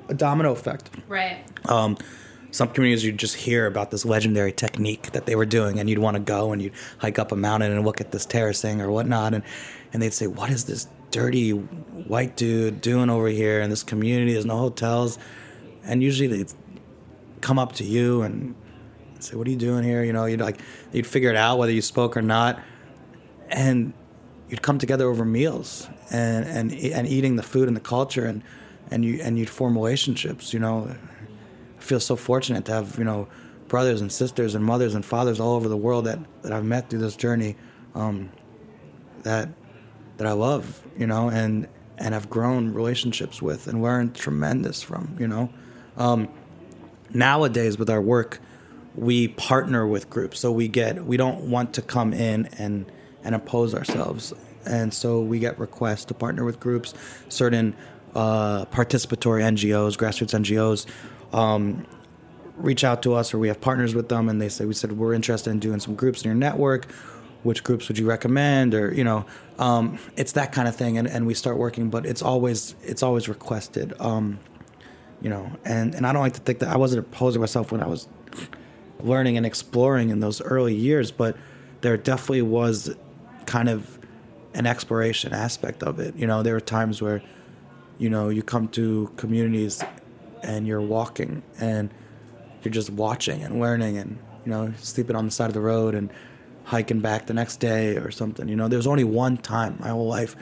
a 0.08 0.14
domino 0.14 0.52
effect. 0.52 0.90
right 1.08 1.44
Um, 1.66 1.96
some 2.50 2.68
communities 2.68 3.04
you'd 3.04 3.18
just 3.18 3.36
hear 3.36 3.66
about 3.66 3.92
this 3.92 4.04
legendary 4.04 4.50
technique 4.50 5.12
that 5.12 5.26
they 5.26 5.36
were 5.36 5.46
doing, 5.46 5.78
and 5.78 5.88
you'd 5.88 6.00
want 6.00 6.16
to 6.16 6.22
go 6.22 6.52
and 6.52 6.60
you'd 6.60 6.72
hike 6.98 7.18
up 7.18 7.30
a 7.30 7.36
mountain 7.36 7.70
and 7.70 7.84
look 7.84 8.00
at 8.00 8.10
this 8.10 8.26
terracing 8.26 8.80
or 8.80 8.90
whatnot, 8.90 9.34
and 9.34 9.44
and 9.92 10.02
they'd 10.02 10.14
say, 10.14 10.26
"What 10.26 10.50
is 10.50 10.64
this 10.64 10.88
dirty 11.10 11.50
white 11.50 12.36
dude 12.36 12.80
doing 12.80 13.10
over 13.10 13.28
here 13.28 13.60
in 13.60 13.70
this 13.70 13.82
community? 13.82 14.32
There's 14.32 14.46
no 14.46 14.58
hotels," 14.58 15.18
and 15.84 16.02
usually 16.02 16.26
they'd 16.26 16.52
come 17.40 17.58
up 17.58 17.72
to 17.74 17.84
you 17.84 18.22
and 18.22 18.54
say, 19.20 19.36
"What 19.36 19.46
are 19.46 19.50
you 19.50 19.56
doing 19.56 19.84
here?" 19.84 20.02
You 20.02 20.12
know, 20.12 20.24
you'd 20.24 20.40
like 20.40 20.58
you'd 20.92 21.06
figure 21.06 21.30
it 21.30 21.36
out 21.36 21.58
whether 21.58 21.72
you 21.72 21.82
spoke 21.82 22.16
or 22.16 22.22
not, 22.22 22.58
and 23.48 23.92
you'd 24.48 24.62
come 24.62 24.78
together 24.78 25.08
over 25.08 25.24
meals 25.24 25.88
and 26.10 26.44
and 26.46 26.72
and 26.72 27.06
eating 27.06 27.36
the 27.36 27.42
food 27.42 27.68
and 27.68 27.76
the 27.76 27.80
culture 27.80 28.26
and 28.26 28.42
and 28.90 29.04
you 29.04 29.20
and 29.22 29.38
you'd 29.38 29.50
form 29.50 29.74
relationships. 29.74 30.52
You 30.52 30.60
know, 30.60 30.94
I 31.78 31.82
feel 31.82 32.00
so 32.00 32.16
fortunate 32.16 32.64
to 32.66 32.72
have 32.72 32.98
you 32.98 33.04
know 33.04 33.28
brothers 33.68 34.00
and 34.00 34.10
sisters 34.10 34.54
and 34.54 34.64
mothers 34.64 34.94
and 34.94 35.04
fathers 35.04 35.38
all 35.38 35.54
over 35.54 35.68
the 35.68 35.76
world 35.76 36.06
that 36.06 36.18
that 36.42 36.52
I've 36.52 36.64
met 36.64 36.90
through 36.90 37.00
this 37.00 37.16
journey. 37.16 37.56
Um, 37.94 38.30
that 39.22 39.48
that 40.16 40.26
I 40.26 40.32
love, 40.32 40.82
you 40.96 41.06
know, 41.06 41.30
and 41.30 41.66
and 41.98 42.14
have 42.14 42.30
grown 42.30 42.72
relationships 42.72 43.42
with 43.42 43.66
and 43.66 43.82
learned 43.82 44.14
tremendous 44.14 44.82
from, 44.82 45.16
you 45.18 45.28
know. 45.28 45.50
Um, 45.96 46.28
nowadays 47.12 47.78
with 47.78 47.90
our 47.90 48.00
work, 48.00 48.40
we 48.94 49.28
partner 49.28 49.86
with 49.86 50.10
groups, 50.10 50.40
so 50.40 50.50
we 50.50 50.68
get 50.68 51.04
we 51.04 51.16
don't 51.16 51.50
want 51.50 51.74
to 51.74 51.82
come 51.82 52.12
in 52.12 52.46
and 52.58 52.90
and 53.22 53.34
impose 53.34 53.74
ourselves, 53.74 54.32
and 54.66 54.92
so 54.92 55.20
we 55.20 55.38
get 55.38 55.58
requests 55.58 56.04
to 56.06 56.14
partner 56.14 56.44
with 56.44 56.60
groups, 56.60 56.94
certain 57.28 57.74
uh, 58.14 58.64
participatory 58.66 59.42
NGOs, 59.42 59.96
grassroots 59.96 60.34
NGOs. 60.38 60.86
Um, 61.32 61.86
reach 62.56 62.84
out 62.84 63.02
to 63.02 63.14
us 63.14 63.32
or 63.32 63.38
we 63.38 63.48
have 63.48 63.60
partners 63.60 63.94
with 63.94 64.08
them 64.08 64.28
and 64.28 64.40
they 64.40 64.48
say 64.48 64.64
we 64.64 64.74
said 64.74 64.92
we're 64.92 65.14
interested 65.14 65.50
in 65.50 65.58
doing 65.58 65.80
some 65.80 65.94
groups 65.94 66.22
in 66.22 66.28
your 66.28 66.34
network 66.34 66.90
which 67.42 67.64
groups 67.64 67.88
would 67.88 67.98
you 67.98 68.06
recommend 68.06 68.74
or 68.74 68.92
you 68.94 69.04
know 69.04 69.24
um, 69.58 69.98
it's 70.16 70.32
that 70.32 70.52
kind 70.52 70.68
of 70.68 70.76
thing 70.76 70.98
and, 70.98 71.08
and 71.08 71.26
we 71.26 71.34
start 71.34 71.56
working 71.56 71.88
but 71.88 72.04
it's 72.04 72.22
always 72.22 72.74
it's 72.82 73.02
always 73.02 73.28
requested 73.28 73.94
um, 74.00 74.38
you 75.22 75.30
know 75.30 75.50
and, 75.64 75.94
and 75.94 76.06
i 76.06 76.12
don't 76.12 76.22
like 76.22 76.34
to 76.34 76.40
think 76.40 76.58
that 76.58 76.68
i 76.68 76.76
wasn't 76.76 76.98
opposing 76.98 77.40
myself 77.40 77.72
when 77.72 77.82
i 77.82 77.86
was 77.86 78.08
learning 79.00 79.36
and 79.36 79.46
exploring 79.46 80.10
in 80.10 80.20
those 80.20 80.42
early 80.42 80.74
years 80.74 81.10
but 81.10 81.36
there 81.80 81.96
definitely 81.96 82.42
was 82.42 82.94
kind 83.46 83.68
of 83.68 83.98
an 84.54 84.66
exploration 84.66 85.32
aspect 85.32 85.82
of 85.82 85.98
it. 85.98 86.16
You 86.16 86.26
know 86.26 86.42
there 86.42 86.54
were 86.54 86.60
times 86.60 87.00
where 87.00 87.22
you 87.98 88.10
know 88.10 88.28
you 88.28 88.42
come 88.42 88.68
to 88.68 89.12
communities 89.16 89.82
and 90.42 90.66
you're 90.66 90.80
walking 90.80 91.42
and 91.58 91.92
you're 92.62 92.72
just 92.72 92.90
watching 92.90 93.42
and 93.42 93.60
learning 93.60 93.98
and 93.98 94.18
you 94.44 94.50
know 94.50 94.72
sleeping 94.78 95.16
on 95.16 95.26
the 95.26 95.30
side 95.30 95.48
of 95.48 95.54
the 95.54 95.60
road 95.60 95.94
and 95.94 96.10
hiking 96.64 97.00
back 97.00 97.26
the 97.26 97.34
next 97.34 97.56
day 97.56 97.96
or 97.96 98.10
something. 98.10 98.48
You 98.48 98.56
know 98.56 98.68
there's 98.68 98.86
only 98.86 99.04
one 99.04 99.36
time 99.36 99.76
my 99.80 99.88
whole 99.88 100.08
life 100.08 100.36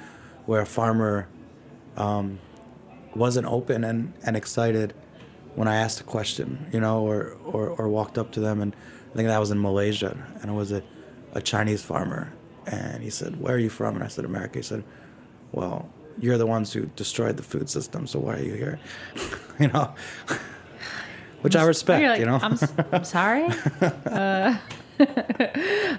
where 0.47 0.63
a 0.63 0.67
farmer 0.67 1.29
um, 1.97 2.39
wasn't 3.15 3.47
open 3.47 3.85
and, 3.85 4.15
and 4.25 4.37
excited 4.37 4.95
when 5.55 5.69
I 5.69 5.77
asked 5.77 6.01
a 6.01 6.05
question 6.05 6.67
you 6.73 6.81
know 6.81 7.01
or, 7.01 7.37
or, 7.45 7.69
or 7.71 7.89
walked 7.89 8.17
up 8.17 8.33
to 8.33 8.41
them. 8.41 8.63
And 8.63 8.75
I 9.13 9.17
think 9.17 9.29
that 9.29 9.39
was 9.39 9.51
in 9.51 9.61
Malaysia. 9.61 10.17
And 10.41 10.51
it 10.51 10.55
was 10.55 10.73
a, 10.73 10.83
a 11.33 11.43
Chinese 11.43 11.83
farmer 11.83 12.33
and 12.69 13.03
he 13.03 13.11
said 13.11 13.41
where 13.41 13.55
are 13.55 13.59
you 13.59 13.71
from 13.71 13.95
and 13.95 14.05
I 14.05 14.09
said 14.09 14.25
America 14.25 14.59
he 14.59 14.63
said 14.63 14.85
well 15.53 15.89
you're 16.21 16.39
the 16.39 16.47
ones 16.47 16.73
who 16.73 16.87
destroyed 16.97 17.37
the 17.37 17.43
food 17.43 17.71
system 17.71 18.07
so 18.07 18.19
why 18.19 18.37
are 18.37 18.43
you 18.43 18.55
here 18.55 18.81
you 19.59 19.69
know 19.69 19.95
which 21.41 21.57
I 21.57 21.65
respect, 21.65 22.05
like, 22.05 22.21
you 22.21 22.27
know. 22.27 22.39
I'm, 22.43 22.59
I'm 22.93 23.05
sorry. 23.05 23.45
uh, 23.81 24.57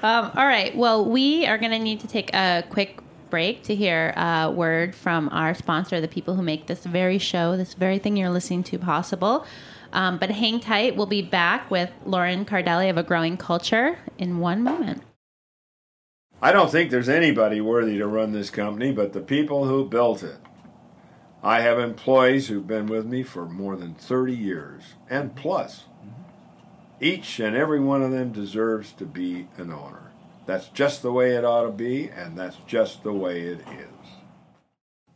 um, 0.03 0.31
all 0.35 0.45
right. 0.45 0.75
Well, 0.75 1.05
we 1.05 1.45
are 1.45 1.57
going 1.57 1.71
to 1.71 1.79
need 1.79 2.01
to 2.01 2.07
take 2.07 2.33
a 2.33 2.63
quick 2.69 2.99
break 3.29 3.63
to 3.63 3.75
hear 3.75 4.13
a 4.17 4.51
word 4.51 4.95
from 4.95 5.29
our 5.29 5.53
sponsor, 5.53 6.01
the 6.01 6.07
people 6.07 6.35
who 6.35 6.41
make 6.41 6.67
this 6.67 6.85
very 6.85 7.17
show, 7.17 7.55
this 7.55 7.73
very 7.73 7.99
thing 7.99 8.17
you're 8.17 8.29
listening 8.29 8.63
to 8.63 8.79
possible. 8.79 9.45
Um, 9.93 10.17
but 10.17 10.29
hang 10.29 10.59
tight. 10.59 10.95
We'll 10.95 11.05
be 11.05 11.21
back 11.21 11.71
with 11.71 11.91
Loren 12.05 12.45
Cardeli 12.45 12.89
of 12.89 12.97
A 12.97 13.03
Growing 13.03 13.37
Culture 13.37 13.97
in 14.17 14.39
one 14.39 14.63
moment. 14.63 15.03
I 16.41 16.53
don't 16.53 16.71
think 16.71 16.89
there's 16.89 17.09
anybody 17.09 17.59
worthy 17.59 17.97
to 17.97 18.07
run 18.07 18.31
this 18.31 18.49
company 18.49 18.91
but 18.93 19.11
the 19.11 19.19
people 19.19 19.65
who 19.65 19.85
built 19.85 20.23
it. 20.23 20.37
I 21.43 21.61
have 21.61 21.79
employees 21.79 22.47
who've 22.47 22.65
been 22.65 22.87
with 22.87 23.05
me 23.05 23.23
for 23.23 23.45
more 23.45 23.75
than 23.75 23.93
30 23.93 24.35
years 24.35 24.83
and 25.09 25.29
mm-hmm. 25.29 25.39
plus. 25.39 25.83
Each 27.01 27.39
and 27.39 27.55
every 27.55 27.79
one 27.79 28.01
of 28.01 28.11
them 28.11 28.31
deserves 28.31 28.91
to 28.93 29.05
be 29.05 29.47
an 29.57 29.71
owner. 29.71 30.11
That's 30.45 30.67
just 30.69 31.01
the 31.01 31.11
way 31.11 31.35
it 31.35 31.45
ought 31.45 31.63
to 31.63 31.71
be, 31.71 32.09
and 32.09 32.37
that's 32.37 32.57
just 32.67 33.03
the 33.03 33.13
way 33.13 33.41
it 33.41 33.59
is. 33.59 34.09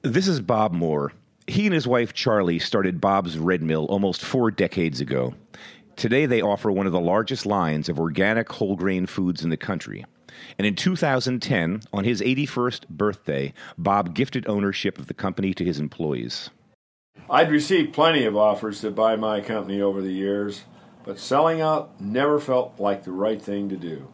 This 0.02 0.28
is 0.28 0.40
Bob 0.40 0.72
Moore. 0.72 1.12
He 1.48 1.66
and 1.66 1.74
his 1.74 1.88
wife 1.88 2.14
Charlie 2.14 2.60
started 2.60 3.02
Bob's 3.02 3.38
Red 3.38 3.62
Mill 3.62 3.86
almost 3.86 4.24
four 4.24 4.52
decades 4.52 5.02
ago. 5.02 5.34
Today 5.96 6.26
they 6.26 6.42
offer 6.42 6.72
one 6.72 6.86
of 6.86 6.94
the 6.94 7.00
largest 7.02 7.46
lines 7.46 7.90
of 7.90 8.00
organic 8.00 8.50
whole 8.50 8.76
grain 8.76 9.06
foods 9.06 9.44
in 9.44 9.50
the 9.50 9.58
country. 9.58 10.06
And 10.58 10.68
in 10.68 10.76
2010, 10.76 11.82
on 11.92 12.04
his 12.04 12.22
81st 12.22 12.88
birthday, 12.90 13.54
Bob 13.78 14.14
gifted 14.14 14.48
ownership 14.48 14.98
of 14.98 15.08
the 15.08 15.14
company 15.14 15.54
to 15.54 15.66
his 15.66 15.80
employees. 15.80 16.50
I'd 17.30 17.52
received 17.52 17.94
plenty 17.94 18.26
of 18.26 18.36
offers 18.36 18.82
to 18.82 18.92
buy 18.92 19.16
my 19.16 19.42
company 19.42 19.82
over 19.82 20.02
the 20.02 20.12
years, 20.12 20.64
but 21.04 21.20
selling 21.20 21.62
out 21.62 22.00
never 22.02 22.40
felt 22.40 22.80
like 22.80 23.04
the 23.04 23.12
right 23.12 23.42
thing 23.42 23.70
to 23.70 23.78
do. 23.78 24.08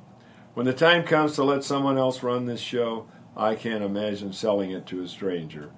When 0.54 0.65
the 0.65 0.74
time 0.74 1.04
comes 1.04 1.36
to 1.36 1.44
let 1.44 1.63
someone 1.63 1.98
else 1.98 2.24
run 2.24 2.46
this 2.46 2.60
show, 2.60 3.08
I 3.36 3.56
can't 3.56 3.84
imagine 3.84 4.34
selling 4.34 4.72
it 4.72 4.86
to 4.88 5.02
a 5.02 5.08
stranger. 5.08 5.72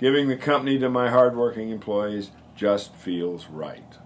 Giving 0.00 0.28
the 0.28 0.36
company 0.36 0.78
to 0.78 0.88
my 0.88 1.08
hardworking 1.08 1.70
employees 1.70 2.30
just 2.56 2.94
feels 2.94 3.46
right. 3.46 3.98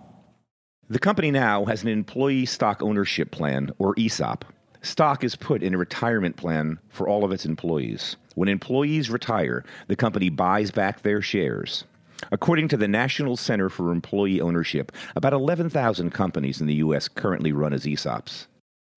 The 0.91 0.99
company 0.99 1.31
now 1.31 1.65
has 1.67 1.83
an 1.83 1.89
employee 1.89 2.47
stock 2.47 2.83
ownership 2.83 3.31
plan, 3.31 3.71
or 3.79 3.95
ESOP. 3.99 4.45
Stock 4.83 5.25
is 5.25 5.37
put 5.37 5.63
in 5.63 5.75
a 5.75 5.79
retirement 5.79 6.37
plan 6.37 6.79
for 6.89 7.09
all 7.09 7.25
of 7.25 7.33
its 7.33 7.45
employees. 7.45 8.17
When 8.35 8.49
employees 8.49 9.11
retire, 9.11 9.65
the 9.89 9.97
company 9.97 10.29
buys 10.29 10.71
back 10.71 11.03
their 11.03 11.21
shares. 11.21 11.85
According 12.31 12.69
to 12.69 12.77
the 12.77 12.89
National 12.89 13.37
Center 13.37 13.69
for 13.69 13.91
Employee 13.91 14.41
Ownership, 14.41 14.93
about 15.17 15.33
11,000 15.33 16.11
companies 16.11 16.61
in 16.61 16.67
the 16.67 16.75
U.S. 16.75 17.09
currently 17.09 17.53
run 17.53 17.73
as 17.73 17.85
ESOPs. 17.85 18.47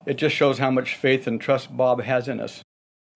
It 0.05 0.15
just 0.15 0.35
shows 0.35 0.57
how 0.57 0.71
much 0.71 0.95
faith 0.95 1.27
and 1.27 1.39
trust 1.39 1.75
Bob 1.75 2.01
has 2.01 2.27
in 2.27 2.39
us. 2.39 2.61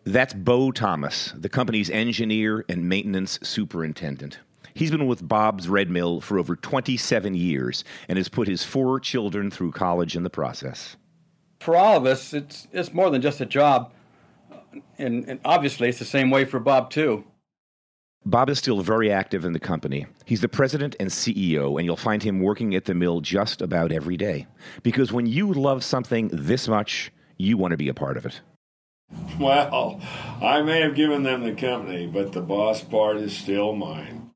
That's 0.03 0.33
Bo 0.33 0.71
Thomas, 0.71 1.33
the 1.35 1.49
company's 1.49 1.89
engineer 1.89 2.63
and 2.69 2.87
maintenance 2.87 3.39
superintendent. 3.41 4.39
He's 4.75 4.91
been 4.91 5.07
with 5.07 5.27
Bob's 5.27 5.67
Red 5.67 5.89
Mill 5.89 6.21
for 6.21 6.37
over 6.37 6.55
27 6.55 7.33
years 7.33 7.83
and 8.07 8.17
has 8.17 8.29
put 8.29 8.47
his 8.47 8.63
four 8.63 8.99
children 8.99 9.49
through 9.49 9.71
college 9.71 10.15
in 10.15 10.23
the 10.23 10.29
process. 10.29 10.97
For 11.65 11.75
all 11.75 11.97
of 11.97 12.05
us, 12.05 12.31
it's, 12.31 12.67
it's 12.71 12.93
more 12.93 13.09
than 13.09 13.23
just 13.23 13.41
a 13.41 13.45
job. 13.45 13.91
And, 14.99 15.27
and 15.27 15.39
obviously, 15.43 15.89
it's 15.89 15.97
the 15.97 16.05
same 16.05 16.29
way 16.29 16.45
for 16.45 16.59
Bob, 16.59 16.91
too. 16.91 17.23
Bob 18.23 18.51
is 18.51 18.59
still 18.59 18.81
very 18.81 19.11
active 19.11 19.43
in 19.43 19.53
the 19.53 19.59
company. 19.59 20.05
He's 20.25 20.41
the 20.41 20.47
president 20.47 20.95
and 20.99 21.09
CEO, 21.09 21.79
and 21.79 21.85
you'll 21.85 21.97
find 21.97 22.21
him 22.21 22.39
working 22.39 22.75
at 22.75 22.85
the 22.85 22.93
mill 22.93 23.19
just 23.19 23.63
about 23.63 23.91
every 23.91 24.15
day. 24.15 24.45
Because 24.83 25.11
when 25.11 25.25
you 25.25 25.51
love 25.51 25.83
something 25.83 26.27
this 26.31 26.67
much, 26.67 27.11
you 27.37 27.57
want 27.57 27.71
to 27.71 27.77
be 27.77 27.89
a 27.89 27.95
part 27.95 28.17
of 28.17 28.27
it. 28.27 28.41
Well, 29.39 29.99
I 30.43 30.61
may 30.61 30.81
have 30.81 30.93
given 30.93 31.23
them 31.23 31.43
the 31.43 31.55
company, 31.55 32.05
but 32.05 32.31
the 32.31 32.41
boss 32.41 32.83
part 32.83 33.17
is 33.17 33.35
still 33.35 33.73
mine. 33.73 34.29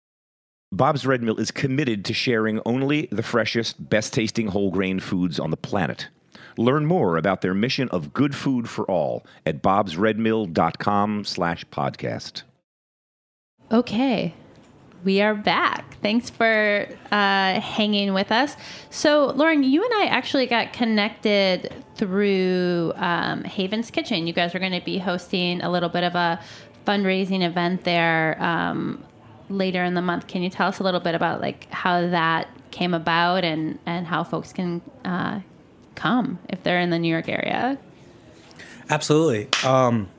Bob's 0.72 1.06
Red 1.06 1.22
Mill 1.22 1.40
is 1.40 1.52
committed 1.52 2.06
to 2.06 2.14
sharing 2.16 2.60
only 2.66 3.08
the 3.12 3.22
freshest, 3.22 3.88
best 3.88 4.16
tasting 4.16 4.48
whole 4.48 4.72
grain 4.72 5.00
foods 5.00 5.40
on 5.40 5.52
the 5.52 5.58
planet. 5.58 6.08
Learn 6.60 6.86
more 6.86 7.16
about 7.16 7.40
their 7.40 7.54
mission 7.54 7.88
of 7.88 8.14
good 8.14 8.36
food 8.36 8.68
for 8.68 8.84
all 8.92 9.26
at 9.46 9.64
bobsredmill.com 9.64 11.24
slash 11.24 11.64
podcast. 11.68 12.42
Okay. 13.72 14.34
We 15.06 15.22
are 15.22 15.36
back. 15.36 15.96
Thanks 16.02 16.30
for 16.30 16.86
uh, 17.14 17.62
hanging 17.62 18.14
with 18.14 18.34
us. 18.34 18.58
So, 18.90 19.28
Loren, 19.28 19.64
you 19.64 19.86
and 19.86 19.94
I 19.94 20.08
actually 20.08 20.48
got 20.48 20.74
connected 20.74 21.74
through 21.96 22.92
um, 22.98 23.46
Haven's 23.46 23.90
Kitchen. 23.90 24.28
You 24.28 24.34
guys 24.34 24.54
are 24.54 24.60
going 24.60 24.78
to 24.78 24.84
be 24.84 24.98
hosting 24.98 25.62
a 25.62 25.72
little 25.72 25.88
bit 25.88 26.04
of 26.04 26.16
a 26.16 26.42
fundraising 26.86 27.42
event 27.42 27.86
there 27.86 28.36
um, 28.44 29.02
later 29.48 29.86
in 29.86 29.94
the 29.94 30.02
month. 30.02 30.28
Can 30.28 30.44
you 30.44 30.50
tell 30.50 30.68
us 30.68 30.80
a 30.80 30.84
little 30.84 31.00
bit 31.00 31.16
about 31.16 31.40
like 31.40 31.72
how 31.72 32.02
that 32.10 32.50
came 32.72 32.94
about 32.94 33.46
and 33.46 33.80
and 33.86 34.06
how 34.06 34.26
folks 34.26 34.52
can 34.52 34.82
uh, 35.06 35.40
come 35.96 36.40
if 36.50 36.64
they're 36.64 36.80
in 36.80 36.90
the 36.90 37.00
New 37.00 37.10
York 37.10 37.28
area? 37.30 37.78
Absolutely. 38.90 39.48
Um, 39.68 40.10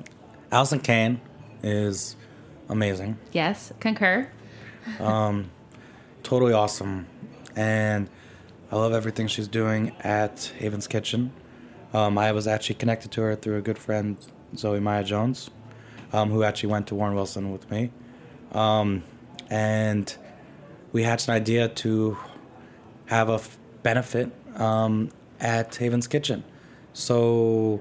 Alison 0.53 0.81
Cayne 0.81 1.21
is 1.63 2.17
amazing. 2.69 3.19
Yes, 3.33 3.73
concur. 3.81 4.29
um, 4.99 5.51
totally 6.23 6.53
awesome 6.53 7.07
and 7.57 8.09
i 8.71 8.77
love 8.77 8.93
everything 8.93 9.27
she's 9.27 9.49
doing 9.49 9.91
at 10.01 10.53
haven's 10.61 10.87
kitchen 10.87 11.33
um, 11.93 12.17
i 12.17 12.31
was 12.33 12.47
actually 12.47 12.75
connected 12.77 13.11
to 13.11 13.21
her 13.21 13.35
through 13.35 13.57
a 13.57 13.61
good 13.61 13.77
friend 13.79 14.17
zoe 14.57 14.79
maya 14.81 15.03
jones 15.03 15.51
um, 16.13 16.31
who 16.31 16.43
actually 16.45 16.69
went 16.71 16.87
to 16.87 16.95
warren 16.95 17.15
wilson 17.15 17.51
with 17.53 17.69
me 17.71 17.91
um, 18.53 19.03
and 19.51 20.17
we 20.93 21.03
hatched 21.03 21.29
an 21.29 21.35
idea 21.35 21.69
to 21.69 22.17
have 23.07 23.29
a 23.29 23.35
f- 23.35 23.59
benefit 23.83 24.31
um, 24.57 25.11
at 25.41 25.75
haven's 25.77 26.07
kitchen 26.07 26.45
so 26.93 27.81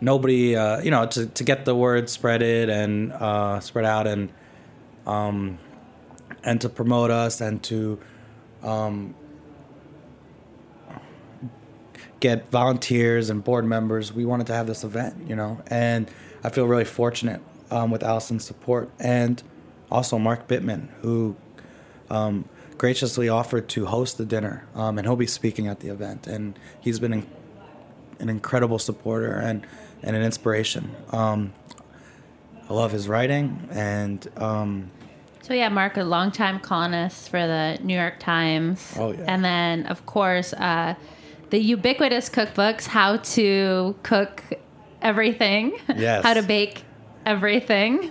nobody 0.00 0.56
uh, 0.56 0.80
you 0.80 0.90
know 0.90 1.06
to, 1.06 1.26
to 1.26 1.44
get 1.44 1.64
the 1.64 1.74
word 1.74 2.04
spreaded 2.04 2.68
and 2.68 3.12
uh, 3.12 3.60
spread 3.60 3.84
out 3.84 4.06
and 4.06 4.32
um, 5.06 5.58
and 6.42 6.60
to 6.60 6.68
promote 6.68 7.10
us 7.10 7.40
and 7.40 7.62
to 7.62 7.98
um, 8.62 9.14
get 12.20 12.50
volunteers 12.50 13.30
and 13.30 13.44
board 13.44 13.64
members. 13.64 14.12
We 14.12 14.24
wanted 14.24 14.46
to 14.48 14.54
have 14.54 14.66
this 14.66 14.84
event, 14.84 15.28
you 15.28 15.36
know, 15.36 15.60
and 15.68 16.10
I 16.42 16.50
feel 16.50 16.66
really 16.66 16.84
fortunate 16.84 17.40
um, 17.70 17.90
with 17.90 18.02
Alison's 18.02 18.44
support 18.44 18.90
and 18.98 19.42
also 19.90 20.18
Mark 20.18 20.48
Bittman, 20.48 20.90
who 21.00 21.36
um, 22.10 22.48
graciously 22.78 23.28
offered 23.28 23.68
to 23.70 23.86
host 23.86 24.18
the 24.18 24.24
dinner, 24.24 24.66
um, 24.74 24.98
and 24.98 25.06
he'll 25.06 25.16
be 25.16 25.26
speaking 25.26 25.66
at 25.66 25.80
the 25.80 25.88
event. 25.88 26.26
And 26.26 26.58
he's 26.80 26.98
been 26.98 27.12
in, 27.12 27.26
an 28.18 28.28
incredible 28.28 28.78
supporter 28.78 29.32
and, 29.32 29.66
and 30.02 30.14
an 30.16 30.22
inspiration. 30.22 30.94
Um, 31.10 31.52
I 32.68 32.74
love 32.74 32.92
his 32.92 33.08
writing, 33.08 33.68
and 33.70 34.26
um, 34.38 34.90
So 35.42 35.54
yeah, 35.54 35.68
Mark, 35.68 35.96
a 35.96 36.02
longtime 36.02 36.60
columnist 36.60 37.28
for 37.30 37.38
the 37.46 37.78
New 37.82 37.94
York 37.94 38.18
Times. 38.18 38.92
Oh, 38.98 39.12
yeah. 39.12 39.24
And 39.28 39.44
then 39.44 39.86
of 39.86 40.04
course, 40.06 40.52
uh, 40.54 40.94
the 41.50 41.58
ubiquitous 41.60 42.28
cookbooks, 42.28 42.86
how 42.88 43.18
to 43.18 43.94
cook 44.02 44.42
everything, 45.00 45.78
Yes. 45.96 46.24
how 46.24 46.34
to 46.34 46.42
bake 46.42 46.82
everything. 47.24 48.10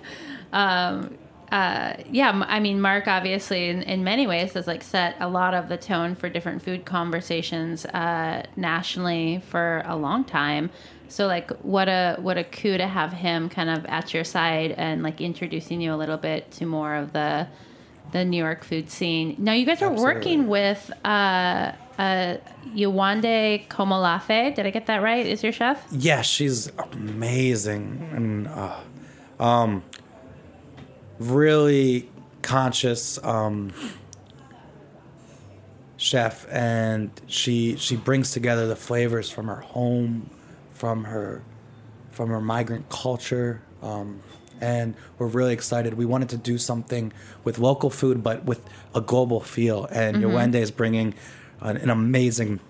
Um, 0.54 1.18
uh, 1.52 1.94
yeah, 2.10 2.44
I 2.48 2.60
mean, 2.60 2.82
Mark 2.82 3.08
obviously 3.08 3.70
in, 3.70 3.84
in 3.84 4.04
many 4.04 4.28
ways 4.28 4.54
has 4.54 4.68
like 4.68 4.84
set 4.84 5.16
a 5.20 5.30
lot 5.30 5.54
of 5.54 5.70
the 5.70 5.78
tone 5.78 6.16
for 6.16 6.30
different 6.30 6.62
food 6.62 6.86
conversations 6.86 7.86
uh, 7.86 8.46
nationally 8.56 9.42
for 9.48 9.84
a 9.86 9.96
long 9.96 10.24
time. 10.24 10.70
So 11.08 11.28
like, 11.28 11.52
what 11.60 11.88
a 11.88 12.18
what 12.20 12.38
a 12.38 12.44
coup 12.44 12.78
to 12.78 12.88
have 12.88 13.14
him 13.14 13.50
kind 13.50 13.70
of 13.70 13.86
at 13.86 14.14
your 14.14 14.24
side 14.24 14.72
and 14.72 15.04
like 15.04 15.22
introducing 15.22 15.80
you 15.82 15.94
a 15.94 15.98
little 15.98 16.18
bit 16.18 16.50
to 16.52 16.66
more 16.66 16.96
of 16.96 17.14
the 17.14 17.48
the 18.12 18.26
New 18.26 18.38
York 18.38 18.64
food 18.64 18.90
scene. 18.90 19.36
Now 19.38 19.54
you 19.54 19.66
guys 19.66 19.82
are 19.82 19.92
working 19.92 20.48
with 20.48 20.92
uh, 21.04 21.74
uh, 21.98 22.38
Yewande 22.74 23.68
Komolafe. 23.68 24.56
Did 24.56 24.66
I 24.66 24.72
get 24.72 24.88
that 24.88 25.02
right? 25.02 25.26
Is 25.26 25.44
your 25.44 25.52
chef? 25.52 25.86
yeah, 25.92 26.22
she's 26.22 26.72
amazing 26.92 28.10
and 28.14 28.48
uh, 28.48 28.80
um, 29.40 29.84
really 31.20 32.10
conscious 32.42 33.24
um, 33.24 33.74
chef, 35.98 36.46
and 36.52 37.10
she 37.28 37.76
she 37.78 37.96
brings 37.96 38.32
together 38.32 38.68
the 38.68 38.76
flavors 38.76 39.30
from 39.30 39.48
her 39.48 39.62
home, 39.62 40.30
from 40.72 41.06
her 41.06 41.42
from 42.12 42.30
her 42.30 42.42
migrant 42.42 42.90
culture. 42.90 43.62
Um, 43.82 44.22
and 44.62 44.96
we're 45.18 45.28
really 45.28 45.54
excited. 45.54 45.96
We 45.96 46.06
wanted 46.06 46.30
to 46.30 46.38
do 46.38 46.58
something 46.58 47.12
with 47.44 47.60
local 47.60 47.90
food, 47.90 48.24
but 48.24 48.46
with 48.46 48.62
a 48.94 49.02
global 49.02 49.42
feel. 49.42 49.86
And 49.92 50.18
Yewande 50.18 50.56
is 50.56 50.72
bringing 50.72 51.14
an, 51.60 51.76
an 51.78 51.90
amazing 51.90 52.62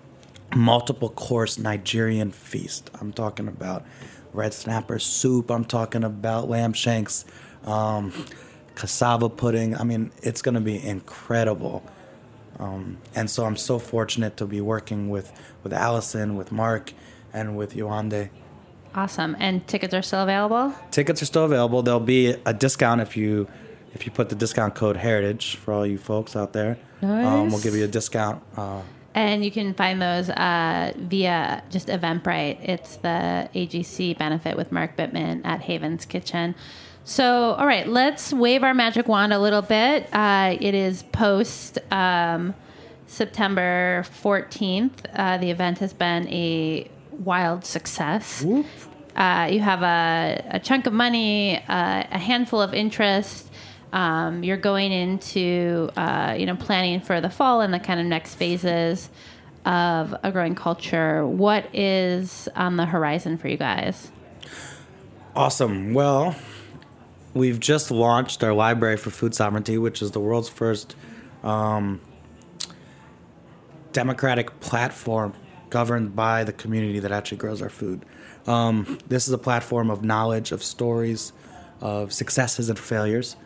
multiple 0.54 1.08
course 1.08 1.58
Nigerian 1.58 2.32
feast. 2.32 2.90
I'm 3.00 3.12
talking 3.12 3.46
about 3.46 3.84
red 4.32 4.52
snapper 4.52 4.98
soup. 4.98 5.50
I'm 5.50 5.64
talking 5.64 6.04
about 6.04 6.48
lamb 6.48 6.72
shanks, 6.72 7.24
um, 7.66 8.12
cassava 8.74 9.28
pudding. 9.28 9.76
I 9.76 9.84
mean, 9.84 10.10
it's 10.22 10.42
going 10.42 10.54
to 10.54 10.60
be 10.60 10.84
incredible. 10.84 11.82
Um, 12.58 12.98
and 13.14 13.30
so 13.30 13.44
I'm 13.44 13.56
so 13.56 13.78
fortunate 13.78 14.36
to 14.38 14.46
be 14.46 14.60
working 14.60 15.10
with, 15.10 15.32
with 15.62 15.72
Alison, 15.72 16.36
with 16.36 16.50
Mark, 16.52 16.92
and 17.32 17.56
with 17.56 17.74
Yewande. 17.74 18.30
Awesome. 18.94 19.36
And 19.38 19.66
tickets 19.66 19.92
are 19.92 20.00
still 20.00 20.22
available. 20.22 20.74
Tickets 20.90 21.20
are 21.20 21.26
still 21.26 21.44
available. 21.44 21.82
There'll 21.82 22.00
be 22.00 22.34
a 22.46 22.54
discount 22.54 23.02
if 23.02 23.16
you 23.16 23.46
if 23.92 24.04
you 24.06 24.12
put 24.12 24.28
the 24.28 24.34
discount 24.34 24.74
code 24.74 24.96
Heritage 24.96 25.56
for 25.56 25.72
all 25.72 25.86
you 25.86 25.96
folks 25.98 26.34
out 26.36 26.52
there. 26.52 26.78
Um, 27.02 27.08
Nice. 27.22 27.52
we'll 27.52 27.60
give 27.62 27.74
you 27.74 27.84
a 27.84 27.88
discount. 27.88 28.42
Uh, 28.56 28.82
And 29.14 29.42
you 29.44 29.50
can 29.50 29.72
find 29.74 30.00
those 30.02 30.28
uh, 30.30 30.92
via 30.96 31.62
just 31.70 31.88
Eventbrite. 31.88 32.58
It's 32.62 32.96
the 32.96 33.48
AGC 33.54 34.16
benefit 34.18 34.56
with 34.56 34.70
Mark 34.72 34.96
Bittman 34.96 35.40
at 35.44 35.62
Haven's 35.62 36.04
Kitchen. 36.06 36.54
So, 37.08 37.52
all 37.52 37.68
right, 37.68 37.86
let's 37.86 38.32
wave 38.32 38.64
our 38.64 38.74
magic 38.74 39.06
wand 39.06 39.32
a 39.32 39.38
little 39.38 39.62
bit. 39.62 40.12
Uh, 40.12 40.56
it 40.60 40.74
is 40.74 41.04
post 41.04 41.78
um, 41.92 42.52
September 43.06 44.04
14th. 44.24 44.90
Uh, 45.14 45.38
the 45.38 45.52
event 45.52 45.78
has 45.78 45.92
been 45.92 46.26
a 46.26 46.90
wild 47.12 47.64
success. 47.64 48.44
Uh, 49.14 49.48
you 49.48 49.60
have 49.60 49.84
a, 49.84 50.44
a 50.50 50.58
chunk 50.58 50.88
of 50.88 50.92
money, 50.92 51.58
uh, 51.68 52.02
a 52.10 52.18
handful 52.18 52.60
of 52.60 52.74
interest. 52.74 53.52
Um, 53.92 54.42
you're 54.42 54.56
going 54.56 54.90
into 54.90 55.88
uh, 55.96 56.34
you 56.36 56.44
know 56.44 56.56
planning 56.56 57.00
for 57.00 57.20
the 57.20 57.30
fall 57.30 57.60
and 57.60 57.72
the 57.72 57.78
kind 57.78 58.00
of 58.00 58.06
next 58.06 58.34
phases 58.34 59.10
of 59.64 60.12
a 60.24 60.32
growing 60.32 60.56
culture. 60.56 61.24
What 61.24 61.72
is 61.72 62.48
on 62.56 62.76
the 62.76 62.86
horizon 62.86 63.38
for 63.38 63.46
you 63.46 63.56
guys? 63.56 64.10
Awesome. 65.36 65.94
Well, 65.94 66.34
we've 67.36 67.60
just 67.60 67.90
launched 67.90 68.42
our 68.42 68.54
Library 68.54 68.96
for 68.96 69.10
Food 69.10 69.34
Sovereignty, 69.34 69.76
which 69.76 70.00
is 70.00 70.12
the 70.12 70.20
world's 70.20 70.48
first 70.48 70.96
um, 71.44 72.00
democratic 73.92 74.58
platform 74.60 75.34
governed 75.68 76.16
by 76.16 76.44
the 76.44 76.52
community 76.52 76.98
that 77.00 77.12
actually 77.12 77.36
grows 77.36 77.60
our 77.60 77.68
food. 77.68 78.04
Um, 78.46 78.98
this 79.06 79.28
is 79.28 79.34
a 79.34 79.38
platform 79.38 79.90
of 79.90 80.02
knowledge, 80.02 80.50
of 80.50 80.62
stories, 80.62 81.32
of 81.80 82.12
successes 82.12 82.70
and 82.70 82.78
failures. 82.78 83.36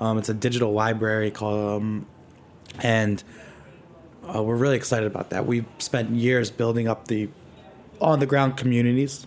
Um, 0.00 0.16
it's 0.16 0.28
a 0.30 0.34
digital 0.34 0.72
library 0.72 1.30
called, 1.30 1.82
um, 1.82 2.06
and 2.80 3.22
uh, 4.34 4.42
we're 4.42 4.56
really 4.56 4.76
excited 4.76 5.06
about 5.06 5.30
that. 5.30 5.46
We've 5.46 5.66
spent 5.78 6.10
years 6.10 6.50
building 6.50 6.88
up 6.88 7.08
the 7.08 7.28
on 8.00 8.18
the 8.18 8.26
ground 8.26 8.56
communities 8.56 9.26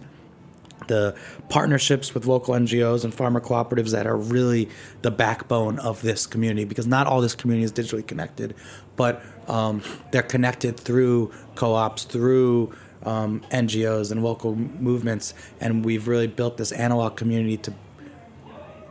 the 0.87 1.15
partnerships 1.49 2.13
with 2.13 2.25
local 2.25 2.53
NGOs 2.53 3.03
and 3.03 3.13
farmer 3.13 3.39
cooperatives 3.39 3.91
that 3.91 4.07
are 4.07 4.17
really 4.17 4.69
the 5.01 5.11
backbone 5.11 5.79
of 5.79 6.01
this 6.01 6.25
community 6.25 6.65
because 6.65 6.87
not 6.87 7.07
all 7.07 7.21
this 7.21 7.35
community 7.35 7.63
is 7.63 7.71
digitally 7.71 8.05
connected, 8.05 8.55
but 8.95 9.21
um, 9.47 9.81
they're 10.11 10.23
connected 10.23 10.79
through 10.79 11.31
co-ops, 11.55 12.03
through 12.03 12.73
um, 13.03 13.41
NGOs 13.51 14.11
and 14.11 14.23
local 14.23 14.55
movements, 14.55 15.33
and 15.59 15.85
we've 15.85 16.07
really 16.07 16.27
built 16.27 16.57
this 16.57 16.71
analog 16.71 17.15
community 17.15 17.57
to 17.57 17.73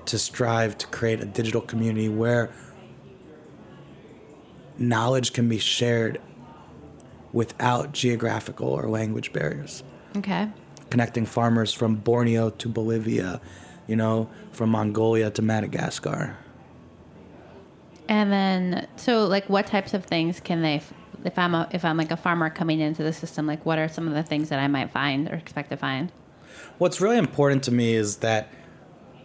to 0.07 0.19
strive 0.19 0.79
to 0.79 0.87
create 0.87 1.21
a 1.21 1.25
digital 1.25 1.61
community 1.61 2.09
where 2.09 2.49
knowledge 4.79 5.33
can 5.33 5.49
be 5.49 5.59
shared 5.59 6.21
without 7.33 7.91
geographical 7.91 8.69
or 8.69 8.89
language 8.89 9.33
barriers 9.33 9.83
Okay. 10.17 10.49
Connecting 10.97 11.27
farmers 11.27 11.75
from 11.75 11.95
Borneo 11.97 12.49
to 12.49 12.71
Bolivia, 12.71 13.39
you 13.87 13.95
know, 13.95 14.31
from 14.51 14.71
Mongolia 14.71 15.31
to 15.31 15.43
Madagascar. 15.43 16.39
And 18.09 18.33
then, 18.33 18.89
so 18.97 19.27
like, 19.27 19.47
what 19.51 19.67
types 19.67 19.93
of 19.93 20.07
things 20.07 20.41
can 20.41 20.63
they? 20.63 20.81
If 21.23 21.39
I'm 21.39 21.55
a, 21.55 21.69
if 21.71 21.85
I'm 21.85 21.99
like 21.99 22.13
a 22.13 22.17
farmer 22.17 22.49
coming 22.49 22.81
into 22.81 23.03
the 23.03 23.13
system, 23.13 23.47
like, 23.47 23.67
what 23.67 23.79
are 23.79 23.89
some 23.89 24.09
of 24.09 24.15
the 24.15 24.23
things 24.23 24.49
that 24.49 24.59
I 24.59 24.69
might 24.69 24.91
find 24.91 25.29
or 25.29 25.35
expect 25.35 25.69
to 25.69 25.77
find? 25.77 26.11
What's 26.79 26.99
really 26.99 27.19
important 27.19 27.63
to 27.65 27.73
me 27.73 27.93
is 27.93 28.17
that 28.19 28.49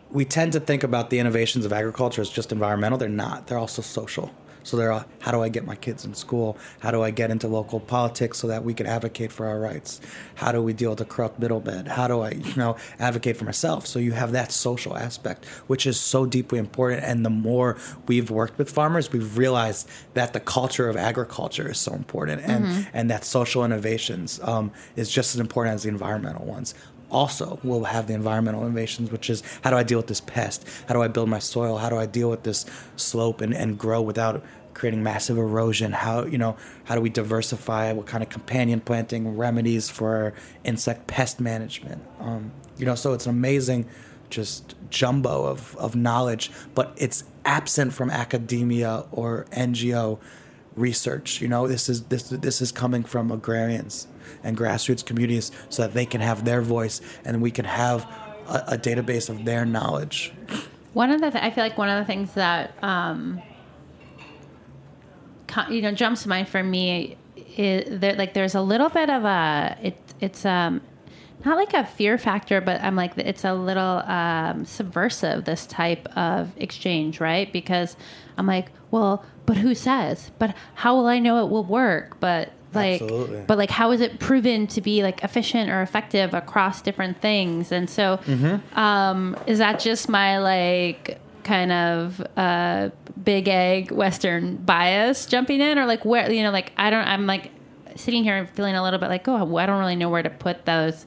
we 0.09 0.25
tend 0.25 0.51
to 0.51 0.59
think 0.59 0.83
about 0.83 1.09
the 1.09 1.19
innovations 1.19 1.63
of 1.63 1.71
agriculture 1.71 2.21
as 2.21 2.29
just 2.29 2.51
environmental. 2.51 2.97
They're 2.97 3.07
not. 3.07 3.47
They're 3.47 3.57
also 3.57 3.81
social. 3.81 4.35
So 4.63 4.77
they're 4.77 4.91
all, 4.91 5.05
how 5.19 5.31
do 5.31 5.41
I 5.41 5.49
get 5.49 5.65
my 5.65 5.75
kids 5.75 6.05
in 6.05 6.13
school? 6.13 6.57
How 6.79 6.91
do 6.91 7.01
I 7.01 7.11
get 7.11 7.31
into 7.31 7.47
local 7.47 7.79
politics 7.79 8.39
so 8.39 8.47
that 8.47 8.63
we 8.63 8.73
can 8.73 8.85
advocate 8.85 9.31
for 9.31 9.47
our 9.47 9.59
rights? 9.59 10.01
How 10.35 10.51
do 10.51 10.61
we 10.61 10.73
deal 10.73 10.91
with 10.91 10.99
the 10.99 11.05
corrupt 11.05 11.39
middlemen? 11.39 11.85
How 11.85 12.07
do 12.07 12.21
I, 12.21 12.31
you 12.31 12.55
know, 12.55 12.77
advocate 12.99 13.37
for 13.37 13.45
myself? 13.45 13.87
So 13.87 13.99
you 13.99 14.11
have 14.13 14.31
that 14.31 14.51
social 14.51 14.97
aspect, 14.97 15.45
which 15.67 15.85
is 15.85 15.99
so 15.99 16.25
deeply 16.25 16.59
important. 16.59 17.03
And 17.03 17.25
the 17.25 17.29
more 17.29 17.77
we've 18.07 18.29
worked 18.29 18.57
with 18.57 18.69
farmers, 18.69 19.11
we've 19.11 19.37
realized 19.37 19.89
that 20.13 20.33
the 20.33 20.39
culture 20.39 20.89
of 20.89 20.95
agriculture 20.95 21.71
is 21.71 21.77
so 21.77 21.93
important, 21.93 22.41
and 22.41 22.87
and 22.93 23.09
that 23.09 23.25
social 23.25 23.65
innovations 23.65 24.39
um, 24.43 24.71
is 24.95 25.09
just 25.09 25.35
as 25.35 25.39
important 25.39 25.75
as 25.75 25.83
the 25.83 25.89
environmental 25.89 26.45
ones 26.45 26.73
also 27.11 27.59
will 27.63 27.83
have 27.83 28.07
the 28.07 28.13
environmental 28.13 28.65
innovations, 28.65 29.11
which 29.11 29.29
is 29.29 29.43
how 29.63 29.69
do 29.69 29.75
I 29.75 29.83
deal 29.83 29.99
with 29.99 30.07
this 30.07 30.21
pest? 30.21 30.65
How 30.87 30.93
do 30.93 31.01
I 31.01 31.07
build 31.07 31.29
my 31.29 31.39
soil? 31.39 31.77
How 31.77 31.89
do 31.89 31.97
I 31.97 32.05
deal 32.05 32.29
with 32.29 32.43
this 32.43 32.65
slope 32.95 33.41
and, 33.41 33.53
and 33.53 33.77
grow 33.77 34.01
without 34.01 34.43
creating 34.73 35.03
massive 35.03 35.37
erosion? 35.37 35.91
How 35.91 36.25
you 36.25 36.37
know 36.37 36.55
how 36.85 36.95
do 36.95 37.01
we 37.01 37.09
diversify? 37.09 37.91
What 37.91 38.07
kind 38.07 38.23
of 38.23 38.29
companion 38.29 38.79
planting 38.79 39.37
remedies 39.37 39.89
for 39.89 40.33
insect 40.63 41.07
pest 41.07 41.39
management? 41.39 42.03
Um, 42.19 42.51
you 42.77 42.85
know, 42.85 42.95
so 42.95 43.13
it's 43.13 43.25
an 43.25 43.31
amazing 43.31 43.87
just 44.29 44.75
jumbo 44.89 45.43
of, 45.43 45.75
of 45.77 45.95
knowledge, 45.95 46.51
but 46.73 46.93
it's 46.95 47.25
absent 47.45 47.93
from 47.93 48.09
academia 48.09 49.03
or 49.11 49.45
NGO 49.51 50.19
research. 50.75 51.41
You 51.41 51.47
know, 51.47 51.67
this 51.67 51.89
is 51.89 52.03
this 52.03 52.23
this 52.29 52.61
is 52.61 52.71
coming 52.71 53.03
from 53.03 53.31
agrarians 53.31 54.07
and 54.43 54.57
grassroots 54.57 55.05
communities 55.05 55.51
so 55.69 55.83
that 55.83 55.93
they 55.93 56.05
can 56.05 56.21
have 56.21 56.45
their 56.45 56.61
voice 56.61 57.01
and 57.25 57.41
we 57.41 57.51
can 57.51 57.65
have 57.65 58.03
a, 58.47 58.63
a 58.73 58.77
database 58.77 59.29
of 59.29 59.45
their 59.45 59.65
knowledge. 59.65 60.33
One 60.93 61.11
of 61.11 61.21
the 61.21 61.31
th- 61.31 61.43
I 61.43 61.51
feel 61.51 61.63
like 61.63 61.77
one 61.77 61.89
of 61.89 61.99
the 61.99 62.05
things 62.05 62.33
that 62.33 62.81
um, 62.83 63.41
you 65.69 65.81
know 65.81 65.91
jumps 65.91 66.23
to 66.23 66.29
mind 66.29 66.47
for 66.47 66.63
me 66.63 67.17
is 67.35 67.99
there 67.99 68.15
like 68.15 68.33
there's 68.33 68.55
a 68.55 68.61
little 68.61 68.89
bit 68.89 69.09
of 69.09 69.25
a 69.25 69.77
it 69.81 69.97
it's 70.19 70.45
um 70.45 70.81
not 71.45 71.57
like 71.57 71.73
a 71.73 71.83
fear 71.85 72.17
factor, 72.17 72.61
but 72.61 72.81
I'm 72.81 72.95
like 72.95 73.17
it's 73.17 73.43
a 73.43 73.53
little 73.53 73.99
um, 74.05 74.65
subversive 74.65 75.45
this 75.45 75.65
type 75.65 76.07
of 76.15 76.51
exchange, 76.57 77.19
right? 77.19 77.51
Because 77.51 77.95
I'm 78.37 78.47
like, 78.47 78.71
well, 78.91 79.25
but 79.45 79.57
who 79.57 79.75
says? 79.75 80.31
But 80.39 80.55
how 80.75 80.95
will 80.95 81.07
I 81.07 81.19
know 81.19 81.43
it 81.45 81.49
will 81.49 81.63
work? 81.63 82.19
But 82.19 82.51
like, 82.73 83.01
Absolutely. 83.01 83.43
but 83.47 83.57
like, 83.57 83.69
how 83.69 83.91
is 83.91 83.99
it 84.01 84.19
proven 84.19 84.67
to 84.67 84.81
be 84.81 85.03
like 85.03 85.23
efficient 85.23 85.69
or 85.69 85.81
effective 85.81 86.33
across 86.33 86.81
different 86.81 87.19
things? 87.21 87.71
And 87.71 87.89
so, 87.89 88.19
um, 88.75 89.35
is 89.45 89.57
that 89.59 89.79
just 89.79 90.07
my 90.07 90.37
like 90.39 91.19
kind 91.43 91.71
of 91.71 92.21
uh, 92.37 92.89
big 93.21 93.47
egg 93.49 93.91
Western 93.91 94.55
bias 94.57 95.25
jumping 95.25 95.59
in, 95.59 95.77
or 95.77 95.85
like 95.85 96.05
where 96.05 96.31
you 96.31 96.43
know, 96.43 96.51
like 96.51 96.71
I 96.77 96.89
don't, 96.89 97.05
I'm 97.05 97.25
like 97.27 97.51
sitting 97.95 98.23
here 98.23 98.37
and 98.37 98.49
feeling 98.49 98.75
a 98.75 98.83
little 98.83 98.99
bit 98.99 99.09
like, 99.09 99.27
oh, 99.27 99.57
I 99.57 99.65
don't 99.65 99.79
really 99.79 99.97
know 99.97 100.09
where 100.09 100.23
to 100.23 100.29
put 100.29 100.65
those 100.65 101.05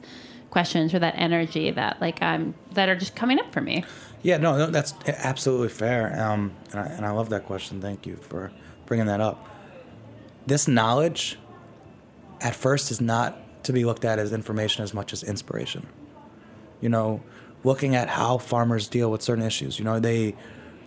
questions 0.54 0.94
or 0.94 1.00
that 1.00 1.14
energy 1.16 1.72
that 1.72 2.00
like 2.00 2.22
I'm 2.22 2.54
that 2.74 2.88
are 2.88 2.94
just 2.94 3.16
coming 3.16 3.40
up 3.40 3.52
for 3.52 3.60
me. 3.60 3.84
Yeah, 4.22 4.36
no, 4.36 4.56
no 4.56 4.66
that's 4.70 4.94
absolutely 5.06 5.68
fair. 5.68 6.18
Um, 6.18 6.52
and, 6.70 6.80
I, 6.80 6.86
and 6.86 7.04
I 7.04 7.10
love 7.10 7.28
that 7.30 7.44
question. 7.44 7.80
Thank 7.80 8.06
you 8.06 8.16
for 8.16 8.52
bringing 8.86 9.06
that 9.06 9.20
up. 9.20 9.48
This 10.46 10.68
knowledge, 10.68 11.40
at 12.40 12.54
first, 12.54 12.92
is 12.92 13.00
not 13.00 13.36
to 13.64 13.72
be 13.72 13.84
looked 13.84 14.04
at 14.04 14.20
as 14.20 14.32
information 14.32 14.84
as 14.84 14.94
much 14.94 15.12
as 15.12 15.24
inspiration. 15.24 15.88
You 16.80 16.88
know, 16.88 17.20
looking 17.64 17.96
at 17.96 18.08
how 18.08 18.38
farmers 18.38 18.86
deal 18.86 19.10
with 19.10 19.22
certain 19.22 19.44
issues. 19.44 19.80
You 19.80 19.84
know, 19.84 19.98
they 19.98 20.36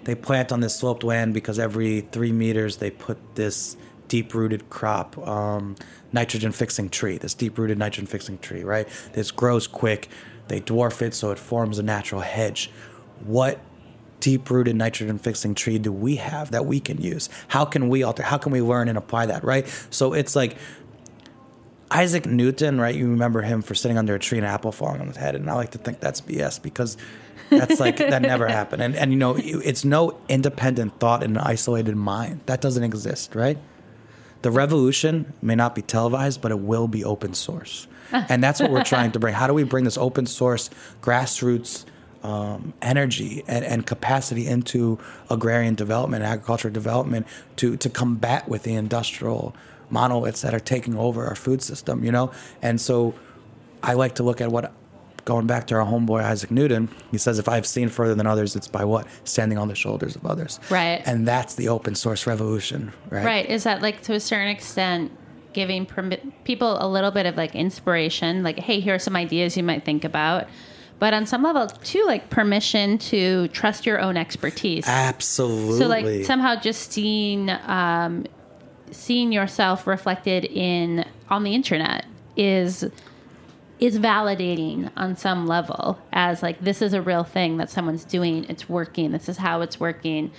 they 0.05 0.15
plant 0.15 0.53
on 0.53 0.61
this 0.61 0.77
sloped 0.79 1.03
land 1.03 1.33
because 1.33 1.59
every 1.59 2.01
three 2.01 2.31
meters 2.31 2.77
they 2.77 2.89
put 2.89 3.17
this 3.35 3.75
deep 4.07 4.33
rooted 4.33 4.69
crop, 4.69 5.17
um, 5.27 5.75
nitrogen 6.11 6.51
fixing 6.51 6.89
tree, 6.89 7.17
this 7.17 7.33
deep 7.33 7.57
rooted 7.57 7.77
nitrogen 7.77 8.07
fixing 8.07 8.37
tree, 8.39 8.63
right? 8.63 8.87
This 9.13 9.31
grows 9.31 9.67
quick. 9.67 10.09
They 10.47 10.61
dwarf 10.61 11.01
it 11.01 11.13
so 11.13 11.31
it 11.31 11.39
forms 11.39 11.79
a 11.79 11.83
natural 11.83 12.21
hedge. 12.21 12.71
What 13.23 13.59
deep 14.19 14.49
rooted 14.49 14.75
nitrogen 14.75 15.17
fixing 15.17 15.55
tree 15.55 15.77
do 15.77 15.91
we 15.91 16.15
have 16.15 16.51
that 16.51 16.65
we 16.65 16.79
can 16.79 17.01
use? 17.01 17.29
How 17.49 17.65
can 17.65 17.89
we 17.89 18.03
alter? 18.03 18.23
How 18.23 18.37
can 18.37 18.51
we 18.51 18.61
learn 18.61 18.87
and 18.87 18.97
apply 18.97 19.27
that, 19.27 19.43
right? 19.43 19.67
So 19.89 20.13
it's 20.13 20.35
like 20.35 20.57
Isaac 21.91 22.25
Newton, 22.25 22.79
right? 22.79 22.95
You 22.95 23.07
remember 23.09 23.41
him 23.41 23.61
for 23.61 23.75
sitting 23.75 23.97
under 23.97 24.15
a 24.15 24.19
tree 24.19 24.37
and 24.37 24.45
an 24.45 24.53
apple 24.53 24.71
falling 24.71 25.01
on 25.01 25.07
his 25.07 25.17
head, 25.17 25.35
and 25.35 25.49
I 25.49 25.53
like 25.53 25.71
to 25.71 25.77
think 25.77 25.99
that's 25.99 26.21
BS 26.21 26.61
because 26.61 26.97
that's 27.49 27.79
like 27.79 27.97
that 27.97 28.21
never 28.21 28.47
happened. 28.59 28.81
And 28.81 28.95
and 28.95 29.11
you 29.11 29.17
know, 29.17 29.35
it's 29.37 29.85
no 29.85 30.19
independent 30.27 30.99
thought 30.99 31.23
in 31.23 31.31
an 31.31 31.37
isolated 31.37 31.95
mind. 31.95 32.41
That 32.45 32.61
doesn't 32.61 32.83
exist, 32.83 33.35
right? 33.35 33.57
The 34.41 34.51
revolution 34.51 35.33
may 35.41 35.55
not 35.55 35.75
be 35.75 35.81
televised, 35.81 36.41
but 36.41 36.51
it 36.51 36.59
will 36.59 36.87
be 36.87 37.03
open 37.03 37.33
source, 37.33 37.87
and 38.11 38.43
that's 38.43 38.59
what 38.59 38.71
we're 38.71 38.83
trying 38.83 39.11
to 39.13 39.19
bring. 39.19 39.33
How 39.33 39.47
do 39.47 39.53
we 39.53 39.63
bring 39.63 39.83
this 39.83 39.97
open 39.97 40.25
source, 40.25 40.69
grassroots? 41.01 41.85
Um, 42.23 42.73
energy 42.81 43.43
and, 43.47 43.63
and 43.63 43.85
capacity 43.85 44.47
into 44.47 44.99
agrarian 45.29 45.75
development, 45.75 46.23
agricultural 46.23 46.73
development 46.73 47.27
to 47.57 47.77
to 47.77 47.89
combat 47.89 48.49
with 48.49 48.63
the 48.63 48.73
industrial 48.73 49.55
monoliths 49.89 50.41
that 50.41 50.53
are 50.53 50.59
taking 50.59 50.97
over 50.97 51.25
our 51.25 51.35
food 51.35 51.61
system, 51.61 52.03
you 52.03 52.11
know? 52.11 52.31
And 52.61 52.79
so 52.79 53.13
I 53.81 53.93
like 53.93 54.15
to 54.15 54.23
look 54.23 54.41
at 54.41 54.51
what, 54.51 54.73
going 55.27 55.45
back 55.45 55.67
to 55.67 55.75
our 55.75 55.85
homeboy 55.85 56.23
Isaac 56.23 56.49
Newton, 56.49 56.89
he 57.11 57.17
says, 57.17 57.37
if 57.37 57.49
I've 57.49 57.67
seen 57.67 57.89
further 57.89 58.15
than 58.15 58.25
others, 58.25 58.55
it's 58.55 58.67
by 58.67 58.85
what? 58.85 59.05
Standing 59.25 59.57
on 59.57 59.67
the 59.67 59.75
shoulders 59.75 60.15
of 60.15 60.25
others. 60.25 60.57
Right. 60.69 61.03
And 61.05 61.27
that's 61.27 61.55
the 61.55 61.67
open 61.67 61.95
source 61.95 62.25
revolution, 62.25 62.93
right? 63.09 63.25
Right. 63.25 63.45
Is 63.45 63.65
that 63.65 63.81
like 63.81 64.01
to 64.03 64.13
a 64.13 64.21
certain 64.21 64.47
extent 64.47 65.11
giving 65.51 65.85
permi- 65.85 66.31
people 66.45 66.77
a 66.79 66.87
little 66.87 67.11
bit 67.11 67.25
of 67.25 67.35
like 67.35 67.55
inspiration, 67.55 68.41
like, 68.41 68.57
hey, 68.57 68.79
here 68.79 68.95
are 68.95 68.99
some 68.99 69.17
ideas 69.17 69.57
you 69.57 69.63
might 69.63 69.83
think 69.83 70.05
about. 70.05 70.47
But 70.99 71.13
on 71.13 71.25
some 71.27 71.43
level, 71.43 71.67
too, 71.67 72.05
like 72.07 72.29
permission 72.29 72.97
to 72.99 73.49
trust 73.49 73.85
your 73.85 73.99
own 73.99 74.17
expertise. 74.17 74.87
Absolutely. 74.87 75.77
So, 75.77 75.87
like, 75.87 76.25
somehow 76.25 76.55
just 76.55 76.91
seeing 76.91 77.49
um, 77.49 78.25
seeing 78.91 79.31
yourself 79.31 79.85
reflected 79.85 80.45
in 80.45 81.05
on 81.29 81.43
the 81.43 81.53
internet 81.53 82.05
is 82.35 82.89
is 83.79 83.99
validating 83.99 84.91
on 84.97 85.15
some 85.15 85.45
level 85.45 85.99
as 86.11 86.41
like 86.41 86.59
this 86.61 86.81
is 86.81 86.93
a 86.93 87.01
real 87.01 87.23
thing 87.23 87.57
that 87.57 87.69
someone's 87.69 88.03
doing. 88.03 88.45
It's 88.49 88.67
working. 88.67 89.11
This 89.11 89.29
is 89.29 89.37
how 89.37 89.61
it's 89.61 89.79
working. 89.79 90.31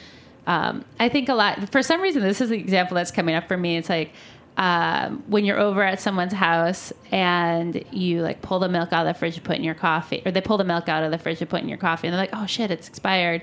Um, 0.46 0.86
i 0.98 1.10
think 1.10 1.28
a 1.28 1.34
lot 1.34 1.70
for 1.70 1.82
some 1.82 2.00
reason 2.00 2.22
this 2.22 2.40
is 2.40 2.48
the 2.48 2.56
example 2.56 2.94
that's 2.94 3.10
coming 3.10 3.34
up 3.34 3.48
for 3.48 3.56
me. 3.56 3.76
It's 3.76 3.88
like 3.88 4.12
um, 4.56 5.22
when 5.28 5.44
you're 5.44 5.58
over 5.58 5.82
at 5.84 6.00
someone's 6.00 6.32
house 6.32 6.92
and 7.12 7.84
you 7.92 8.22
like 8.22 8.42
pull 8.42 8.58
the 8.58 8.68
milk 8.68 8.92
out 8.92 9.06
of 9.06 9.14
the 9.14 9.18
fridge 9.18 9.36
to 9.36 9.40
put 9.40 9.56
in 9.56 9.62
your 9.62 9.74
coffee 9.74 10.22
or 10.26 10.32
they 10.32 10.40
pull 10.40 10.56
the 10.56 10.64
milk 10.64 10.88
out 10.88 11.04
of 11.04 11.12
the 11.12 11.18
fridge 11.18 11.38
to 11.38 11.46
put 11.46 11.62
in 11.62 11.68
your 11.68 11.78
coffee 11.78 12.08
and 12.08 12.14
they're 12.14 12.22
like 12.22 12.30
oh 12.32 12.46
shit 12.46 12.70
it's 12.70 12.88
expired. 12.88 13.42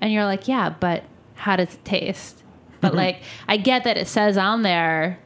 And 0.00 0.12
you're 0.12 0.24
like 0.24 0.48
yeah 0.48 0.70
but 0.70 1.04
how 1.34 1.56
does 1.56 1.74
it 1.74 1.84
taste? 1.84 2.42
But 2.80 2.94
like 2.94 3.22
i 3.46 3.56
get 3.56 3.84
that 3.84 3.96
it 3.96 4.08
says 4.08 4.36
on 4.36 4.62
there 4.62 5.18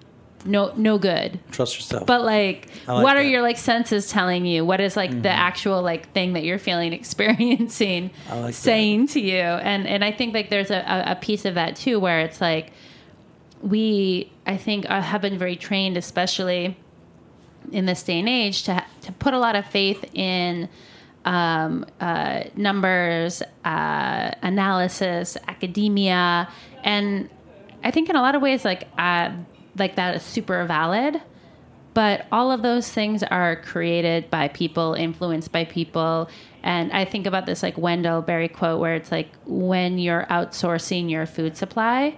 no 0.45 0.72
no 0.76 0.99
good 0.99 1.38
Trust 1.51 1.76
yourself. 1.76 2.07
but 2.07 2.22
like, 2.22 2.68
like 2.86 3.03
what 3.05 3.16
are 3.16 3.22
your 3.22 3.43
like 3.43 3.59
senses 3.59 4.09
telling 4.11 4.45
you? 4.47 4.64
What 4.64 4.80
is 4.80 4.97
like 4.97 5.22
the 5.22 5.30
actual 5.30 5.82
like 5.82 6.12
thing 6.12 6.32
that 6.32 6.45
you're 6.45 6.59
feeling, 6.59 6.93
experiencing, 7.03 8.11
like 8.28 8.47
that. 8.47 8.55
saying 8.55 9.09
to 9.09 9.20
you? 9.20 9.40
And 9.40 9.86
and 9.86 10.05
I 10.05 10.12
think 10.12 10.34
like 10.34 10.51
there's 10.51 10.70
a, 10.70 10.78
a, 10.78 11.12
a 11.12 11.16
piece 11.16 11.45
of 11.45 11.55
that 11.55 11.76
too, 11.76 12.01
where 12.01 12.20
it's 12.20 12.40
like 12.40 12.72
we 13.62 14.32
I 14.47 14.57
think 14.57 14.88
uh, 14.90 15.01
have 15.01 15.22
been 15.22 15.38
very 15.38 15.57
trained, 15.57 15.97
especially 15.97 16.76
in 17.70 17.86
this 17.86 18.03
day 18.03 18.18
and 18.18 18.28
age, 18.28 18.64
to 18.64 18.84
to 19.03 19.12
put 19.12 19.34
a 19.34 19.38
lot 19.38 19.55
of 19.57 19.66
faith 19.66 20.05
in 20.12 20.68
um, 21.24 21.86
uh, 22.01 22.45
numbers, 22.57 23.43
uh, 23.64 24.30
analysis, 24.43 25.36
academia, 25.47 26.49
and 26.82 27.30
I 27.84 27.90
think 27.90 28.09
in 28.09 28.16
a 28.16 28.20
lot 28.20 28.34
of 28.34 28.43
ways, 28.43 28.64
like 28.64 28.88
uh, 28.99 29.30
like 29.77 29.97
that 29.97 30.16
is 30.16 30.23
super 30.23 30.64
valid. 30.64 31.20
But 31.95 32.27
all 32.33 32.51
of 32.51 32.62
those 32.62 32.91
things 32.91 33.23
are 33.23 33.57
created 33.57 34.31
by 34.31 34.49
people, 34.49 34.95
influenced 34.95 35.53
by 35.53 35.66
people. 35.66 36.31
And 36.62 36.91
I 36.93 37.05
think 37.05 37.27
about 37.27 37.45
this 37.45 37.62
like 37.62 37.77
Wendell 37.77 38.23
Berry 38.23 38.49
quote 38.49 38.81
where 38.81 38.95
it's 38.95 39.12
like 39.12 39.29
when 39.45 39.99
you're 39.99 40.25
outsourcing 40.31 41.11
your 41.11 41.27
food 41.27 41.57
supply, 41.57 42.16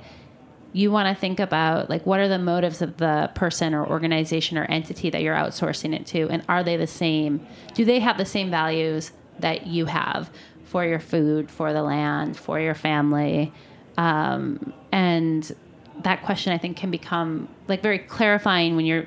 you 0.74 0.90
want 0.90 1.08
to 1.08 1.18
think 1.18 1.40
about 1.40 1.88
like 1.88 2.04
what 2.04 2.20
are 2.20 2.28
the 2.28 2.38
motives 2.38 2.82
of 2.82 2.98
the 2.98 3.30
person 3.34 3.74
or 3.74 3.86
organization 3.86 4.58
or 4.58 4.64
entity 4.64 5.08
that 5.08 5.22
you're 5.22 5.34
outsourcing 5.34 5.94
it 5.94 6.04
to 6.04 6.28
and 6.28 6.42
are 6.48 6.64
they 6.64 6.76
the 6.76 6.86
same 6.86 7.46
do 7.74 7.84
they 7.84 8.00
have 8.00 8.18
the 8.18 8.24
same 8.24 8.50
values 8.50 9.12
that 9.38 9.68
you 9.68 9.86
have 9.86 10.30
for 10.64 10.84
your 10.84 10.98
food 10.98 11.48
for 11.48 11.72
the 11.72 11.82
land 11.82 12.36
for 12.36 12.58
your 12.58 12.74
family 12.74 13.52
um, 13.96 14.72
and 14.90 15.54
that 16.02 16.22
question 16.22 16.52
i 16.52 16.58
think 16.58 16.76
can 16.76 16.90
become 16.90 17.48
like 17.68 17.82
very 17.82 17.98
clarifying 17.98 18.76
when 18.76 18.84
you're 18.84 19.06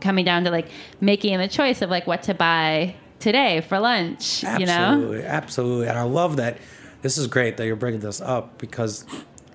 coming 0.00 0.24
down 0.24 0.44
to 0.44 0.50
like 0.50 0.68
making 1.00 1.36
the 1.38 1.48
choice 1.48 1.82
of 1.82 1.90
like 1.90 2.06
what 2.06 2.22
to 2.22 2.34
buy 2.34 2.94
today 3.18 3.60
for 3.60 3.78
lunch 3.78 4.42
absolutely, 4.44 5.16
you 5.18 5.22
know 5.22 5.28
absolutely 5.28 5.88
and 5.88 5.98
i 5.98 6.02
love 6.02 6.36
that 6.36 6.58
this 7.02 7.18
is 7.18 7.26
great 7.26 7.56
that 7.56 7.66
you're 7.66 7.76
bringing 7.76 8.00
this 8.00 8.20
up 8.20 8.58
because 8.58 9.04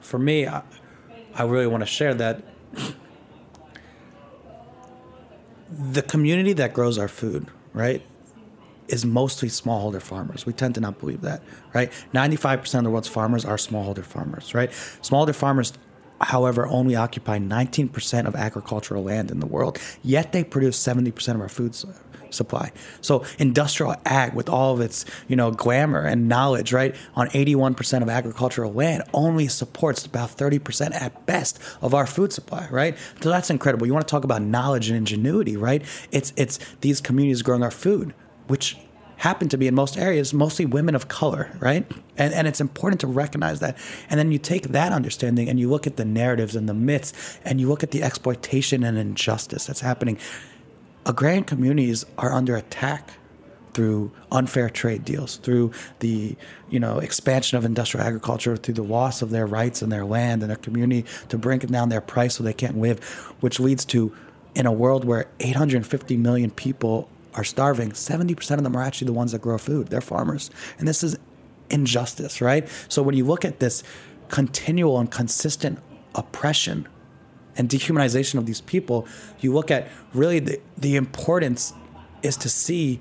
for 0.01 0.19
me 0.19 0.47
I, 0.47 0.61
I 1.33 1.43
really 1.43 1.67
want 1.67 1.81
to 1.81 1.87
share 1.87 2.13
that 2.15 2.43
the 5.69 6.01
community 6.01 6.53
that 6.53 6.73
grows 6.73 6.97
our 6.97 7.07
food, 7.07 7.47
right, 7.73 8.01
is 8.87 9.05
mostly 9.05 9.49
smallholder 9.49 10.01
farmers. 10.01 10.45
We 10.45 10.53
tend 10.53 10.75
to 10.75 10.81
not 10.81 10.99
believe 10.99 11.21
that, 11.21 11.43
right? 11.73 11.91
95% 12.13 12.77
of 12.77 12.83
the 12.85 12.89
world's 12.89 13.07
farmers 13.07 13.43
are 13.43 13.57
smallholder 13.57 14.03
farmers, 14.03 14.53
right? 14.53 14.69
Smallholder 14.69 15.35
farmers, 15.35 15.73
however, 16.21 16.67
only 16.67 16.95
occupy 16.95 17.39
19% 17.39 18.25
of 18.25 18.35
agricultural 18.35 19.03
land 19.03 19.31
in 19.31 19.39
the 19.39 19.45
world, 19.45 19.79
yet 20.03 20.31
they 20.31 20.43
produce 20.43 20.81
70% 20.81 21.35
of 21.35 21.41
our 21.41 21.49
food 21.49 21.75
supply. 22.33 22.71
So 23.01 23.23
industrial 23.37 23.95
ag 24.05 24.33
with 24.33 24.49
all 24.49 24.73
of 24.73 24.81
its, 24.81 25.05
you 25.27 25.35
know, 25.35 25.51
glamour 25.51 26.01
and 26.01 26.27
knowledge, 26.27 26.73
right, 26.73 26.95
on 27.15 27.27
81% 27.29 28.01
of 28.01 28.09
agricultural 28.09 28.73
land 28.73 29.03
only 29.13 29.47
supports 29.47 30.05
about 30.05 30.29
30% 30.29 30.93
at 30.93 31.25
best 31.25 31.59
of 31.81 31.93
our 31.93 32.07
food 32.07 32.33
supply, 32.33 32.67
right? 32.71 32.97
So 33.21 33.29
that's 33.29 33.49
incredible. 33.49 33.87
You 33.87 33.93
want 33.93 34.07
to 34.07 34.11
talk 34.11 34.23
about 34.23 34.41
knowledge 34.41 34.89
and 34.89 34.97
ingenuity, 34.97 35.57
right? 35.57 35.83
It's 36.11 36.33
it's 36.35 36.59
these 36.81 37.01
communities 37.01 37.41
growing 37.41 37.63
our 37.63 37.71
food, 37.71 38.13
which 38.47 38.77
happen 39.17 39.49
to 39.49 39.57
be 39.57 39.67
in 39.67 39.75
most 39.75 39.97
areas 39.97 40.33
mostly 40.33 40.65
women 40.65 40.95
of 40.95 41.07
color, 41.07 41.55
right? 41.59 41.89
And, 42.17 42.33
and 42.33 42.47
it's 42.47 42.61
important 42.61 43.01
to 43.01 43.07
recognize 43.07 43.59
that. 43.59 43.77
And 44.09 44.19
then 44.19 44.31
you 44.31 44.39
take 44.39 44.69
that 44.69 44.91
understanding 44.91 45.49
and 45.49 45.59
you 45.59 45.69
look 45.69 45.87
at 45.87 45.97
the 45.97 46.05
narratives 46.05 46.55
and 46.55 46.69
the 46.69 46.73
myths 46.73 47.39
and 47.43 47.59
you 47.59 47.67
look 47.67 47.83
at 47.83 47.91
the 47.91 48.03
exploitation 48.03 48.83
and 48.83 48.97
injustice 48.97 49.65
that's 49.67 49.81
happening 49.81 50.17
agrarian 51.07 51.45
communities 51.45 52.05
are 52.17 52.33
under 52.33 52.55
attack 52.55 53.13
through 53.73 54.11
unfair 54.31 54.69
trade 54.69 55.05
deals, 55.05 55.37
through 55.37 55.71
the 55.99 56.35
you 56.69 56.79
know 56.79 56.99
expansion 56.99 57.57
of 57.57 57.65
industrial 57.65 58.05
agriculture, 58.05 58.57
through 58.57 58.73
the 58.73 58.83
loss 58.83 59.21
of 59.21 59.29
their 59.29 59.47
rights 59.47 59.81
and 59.81 59.91
their 59.91 60.05
land 60.05 60.43
and 60.43 60.49
their 60.49 60.57
community 60.57 61.05
to 61.29 61.37
bring 61.37 61.59
down 61.59 61.89
their 61.89 62.01
price 62.01 62.35
so 62.35 62.43
they 62.43 62.53
can't 62.53 62.77
live, 62.77 62.99
which 63.39 63.59
leads 63.59 63.85
to 63.85 64.13
in 64.53 64.65
a 64.65 64.71
world 64.71 65.05
where 65.05 65.27
850 65.39 66.17
million 66.17 66.51
people 66.51 67.09
are 67.37 67.43
starving, 67.43 67.91
70% 67.91 68.57
of 68.57 68.63
them 68.63 68.75
are 68.75 68.81
actually 68.81 69.05
the 69.05 69.13
ones 69.13 69.31
that 69.31 69.41
grow 69.41 69.57
food. 69.57 69.87
They're 69.87 70.01
farmers. 70.01 70.49
And 70.79 70.87
this 70.87 71.03
is 71.03 71.17
injustice, 71.69 72.41
right? 72.41 72.67
So 72.89 73.01
when 73.03 73.15
you 73.15 73.25
look 73.25 73.45
at 73.45 73.59
this 73.59 73.83
continual 74.29 74.99
and 74.99 75.09
consistent 75.09 75.79
oppression 76.15 76.87
and 77.55 77.69
dehumanization 77.69 78.35
of 78.35 78.45
these 78.45 78.61
people, 78.61 79.07
you 79.39 79.53
look 79.53 79.69
at 79.71 79.87
really 80.13 80.39
the, 80.39 80.59
the 80.77 80.95
importance 80.95 81.73
is 82.23 82.35
to 82.37 82.49
see 82.49 82.99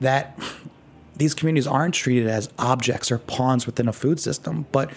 that 0.00 0.38
these 1.16 1.34
communities 1.34 1.66
aren't 1.66 1.94
treated 1.94 2.26
as 2.26 2.48
objects 2.58 3.12
or 3.12 3.18
pawns 3.18 3.66
within 3.66 3.88
a 3.88 3.92
food 3.92 4.18
system, 4.18 4.66
but 4.72 4.90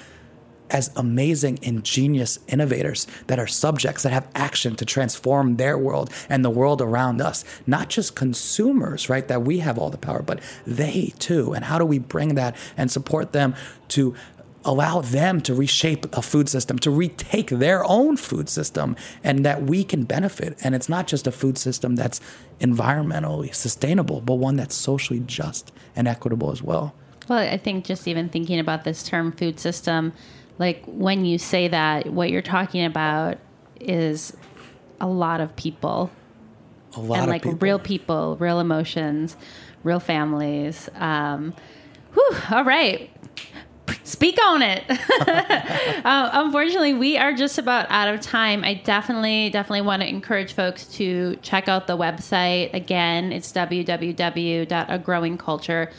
as 0.74 0.92
amazing, 0.96 1.60
ingenious 1.62 2.40
innovators 2.48 3.08
that 3.28 3.40
are 3.40 3.48
subjects 3.48 4.04
that 4.04 4.12
have 4.12 4.28
action 4.36 4.76
to 4.76 4.86
transform 4.86 5.56
their 5.58 5.78
world 5.78 6.10
and 6.28 6.44
the 6.44 6.50
world 6.50 6.82
around 6.82 7.22
us. 7.22 7.46
Not 7.66 7.90
just 7.90 8.16
consumers, 8.16 9.08
right? 9.08 9.28
That 9.28 9.44
we 9.44 9.60
have 9.60 9.78
all 9.78 9.92
the 9.92 9.98
power, 9.98 10.24
but 10.24 10.42
they 10.66 11.14
too. 11.20 11.54
And 11.54 11.66
how 11.66 11.78
do 11.78 11.86
we 11.86 12.00
bring 12.00 12.36
that 12.36 12.56
and 12.76 12.92
support 12.92 13.32
them 13.32 13.56
to 13.90 14.16
allow 14.66 15.02
them 15.02 15.42
to 15.42 15.54
reshape 15.54 16.06
a 16.16 16.22
food 16.22 16.50
system, 16.50 16.80
to 16.80 16.90
retake 16.90 17.50
their 17.50 17.84
own 17.86 18.18
food 18.18 18.50
system, 18.50 18.96
and 19.24 19.46
that 19.46 19.64
we 19.64 19.84
can 19.84 20.04
benefit. 20.04 20.58
And 20.64 20.74
it's 20.74 20.90
not 20.90 21.06
just 21.06 21.28
a 21.28 21.32
food 21.32 21.58
system 21.58 21.96
that's 21.96 22.22
environmentally 22.60 23.54
sustainable, 23.54 24.22
but 24.22 24.36
one 24.36 24.56
that's 24.56 24.76
socially 24.76 25.20
just 25.20 25.72
and 25.96 26.08
equitable 26.08 26.52
as 26.52 26.64
well. 26.64 26.96
Well, 27.28 27.40
I 27.40 27.58
think 27.58 27.86
just 27.86 28.08
even 28.08 28.30
thinking 28.30 28.60
about 28.60 28.84
this 28.84 29.04
term 29.04 29.32
food 29.32 29.60
system, 29.60 30.14
like 30.60 30.84
when 30.86 31.26
you 31.26 31.38
say 31.38 31.68
that, 31.68 32.08
what 32.08 32.30
you're 32.30 32.42
talking 32.42 32.86
about 32.86 33.38
is 33.80 34.36
a 35.02 35.08
lot 35.08 35.42
of 35.42 35.56
people. 35.56 36.12
A 36.96 37.00
lot 37.00 37.16
and 37.16 37.24
of 37.24 37.30
like 37.30 37.44
people. 37.44 37.58
real 37.60 37.80
people, 37.80 38.38
real 38.38 38.60
emotions, 38.60 39.36
real 39.84 40.00
families. 40.00 40.90
Um, 40.96 41.54
whew, 42.14 42.38
all 42.52 42.64
right 42.64 43.10
speak 44.04 44.38
on 44.46 44.62
it. 44.62 44.84
uh, 44.90 44.96
unfortunately, 46.34 46.94
we 46.94 47.18
are 47.18 47.34
just 47.34 47.58
about 47.58 47.88
out 47.90 48.14
of 48.14 48.22
time. 48.22 48.64
I 48.64 48.76
definitely, 48.76 49.50
definitely 49.50 49.82
want 49.82 50.02
to 50.02 50.08
encourage 50.08 50.54
folks 50.54 50.86
to 50.96 51.36
check 51.42 51.68
out 51.68 51.88
the 51.88 51.98
website. 51.98 52.74
Again, 52.74 53.34
it's 53.34 53.52
www.agrowingculture.org. 53.52 55.90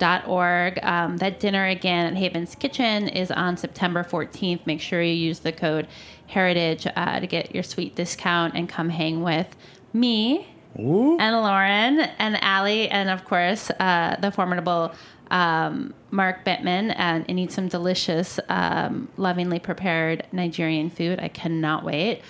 Um, 0.00 1.16
that 1.18 1.40
dinner 1.40 1.66
again 1.66 2.06
at 2.06 2.16
Haven's 2.16 2.54
Kitchen 2.54 3.08
is 3.08 3.30
on 3.30 3.56
September 3.56 4.02
14th. 4.02 4.66
Make 4.66 4.80
sure 4.80 5.02
you 5.02 5.14
use 5.14 5.40
the 5.40 5.52
code 5.52 5.86
Heritage 6.26 6.86
uh, 6.96 7.20
to 7.20 7.26
get 7.26 7.54
your 7.54 7.62
sweet 7.62 7.94
discount 7.94 8.54
and 8.54 8.68
come 8.68 8.88
hang 8.88 9.22
with 9.22 9.54
me 9.92 10.48
Ooh. 10.78 11.18
and 11.18 11.36
Loren 11.36 12.00
and 12.18 12.42
Allie, 12.42 12.88
and 12.88 13.10
of 13.10 13.24
course, 13.24 13.70
uh, 13.70 14.16
the 14.20 14.30
formidable 14.30 14.92
um, 15.30 15.94
Mark 16.10 16.44
Bittman 16.44 16.94
and, 16.96 17.24
and, 17.28 17.40
eat 17.40 17.52
some 17.52 17.68
delicious, 17.68 18.38
um, 18.50 19.08
lovingly 19.16 19.58
prepared 19.58 20.26
Nigerian 20.30 20.90
food. 20.90 21.20
I 21.20 21.28
cannot 21.28 21.84
wait. 21.84 22.20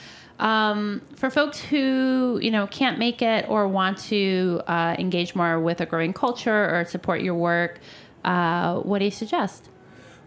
Um, 0.43 1.03
for 1.14 1.30
folks 1.30 1.61
who 1.61 2.40
you 2.43 2.51
know 2.51 2.66
can't 2.66 2.99
make 2.99 3.22
it 3.22 3.49
or 3.49 3.68
want 3.68 3.99
to 4.09 4.61
uh, 4.66 4.97
engage 4.99 5.36
more 5.36 5.61
with 5.61 5.80
a 5.80 5.86
growing 5.86 6.12
culture 6.12 6.68
or 6.68 6.84
support 6.84 7.22
your 7.22 7.36
work, 7.36 7.78
uh, 8.24 8.80
what 8.80 8.99
do 8.99 9.05
you 9.05 9.12
suggest? 9.12 9.68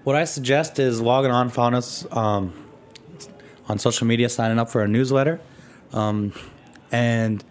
What 0.06 0.16
I 0.16 0.24
suggest 0.24 0.80
is 0.80 1.02
logging 1.02 1.32
on, 1.32 1.50
following 1.50 1.76
us 1.76 2.08
um, 2.12 2.54
on 3.68 3.78
social 3.78 4.08
media, 4.08 4.30
signing 4.30 4.58
up 4.58 4.70
for 4.70 4.80
our 4.80 4.88
newsletter, 4.88 5.42
um, 5.92 6.32
and 6.94 7.44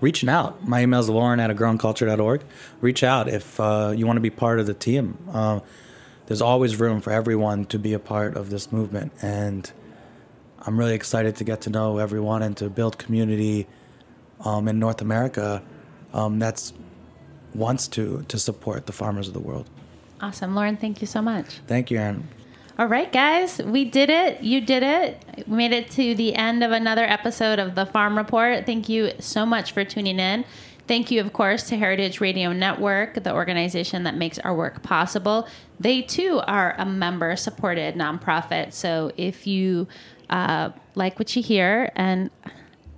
reaching 0.00 0.28
out. 0.28 0.66
My 0.66 0.82
email 0.82 1.00
is 1.00 1.08
loren 1.08 1.40
at 1.40 1.50
agrowingculture.org. 1.50 2.44
Reach 2.80 3.02
out 3.02 3.28
if 3.28 3.58
uh, 3.58 3.92
you 3.96 4.06
want 4.06 4.16
to 4.16 4.20
be 4.20 4.30
part 4.30 4.60
of 4.60 4.66
the 4.66 4.74
team. 4.74 5.18
Uh, 5.32 5.58
there's 6.26 6.42
always 6.42 6.78
room 6.78 7.00
for 7.00 7.12
everyone 7.12 7.64
to 7.64 7.80
be 7.80 7.92
a 7.94 7.98
part 7.98 8.36
of 8.36 8.50
this 8.50 8.70
movement. 8.70 9.12
And 9.20 9.72
I'm 10.64 10.78
really 10.78 10.94
excited 10.94 11.36
to 11.36 11.44
get 11.44 11.60
to 11.62 11.70
know 11.70 11.98
everyone 11.98 12.42
and 12.42 12.56
to 12.58 12.70
build 12.70 12.98
community 12.98 13.66
um, 14.40 14.68
in 14.68 14.78
North 14.78 15.00
America 15.00 15.62
um, 16.12 16.38
that's 16.38 16.72
wants 17.54 17.88
to 17.88 18.24
to 18.28 18.38
support 18.38 18.86
the 18.86 18.92
farmers 18.92 19.28
of 19.28 19.34
the 19.34 19.40
world. 19.40 19.68
Awesome, 20.20 20.54
Loren. 20.54 20.76
Thank 20.76 21.00
you 21.00 21.06
so 21.06 21.20
much. 21.20 21.60
Thank 21.66 21.90
you, 21.90 21.98
Erin. 21.98 22.28
All 22.78 22.86
right, 22.86 23.12
guys, 23.12 23.58
we 23.58 23.84
did 23.84 24.08
it. 24.08 24.42
You 24.42 24.60
did 24.60 24.82
it. 24.82 25.44
We 25.46 25.56
made 25.56 25.72
it 25.72 25.90
to 25.92 26.14
the 26.14 26.34
end 26.34 26.64
of 26.64 26.72
another 26.72 27.04
episode 27.04 27.58
of 27.58 27.74
the 27.74 27.84
Farm 27.84 28.16
Report. 28.16 28.64
Thank 28.64 28.88
you 28.88 29.12
so 29.18 29.44
much 29.44 29.72
for 29.72 29.84
tuning 29.84 30.18
in. 30.18 30.44
Thank 30.88 31.10
you, 31.10 31.20
of 31.20 31.32
course, 31.32 31.64
to 31.68 31.76
Heritage 31.76 32.20
Radio 32.20 32.52
Network, 32.52 33.22
the 33.22 33.32
organization 33.32 34.02
that 34.04 34.16
makes 34.16 34.38
our 34.38 34.54
work 34.54 34.82
possible. 34.82 35.46
They 35.78 36.02
too 36.02 36.40
are 36.46 36.74
a 36.78 36.84
member 36.84 37.36
supported 37.36 37.94
nonprofit. 37.94 38.72
So 38.72 39.12
if 39.16 39.46
you 39.46 39.86
uh, 40.30 40.70
like 40.94 41.18
what 41.18 41.34
you 41.36 41.42
hear, 41.42 41.90
and 41.96 42.30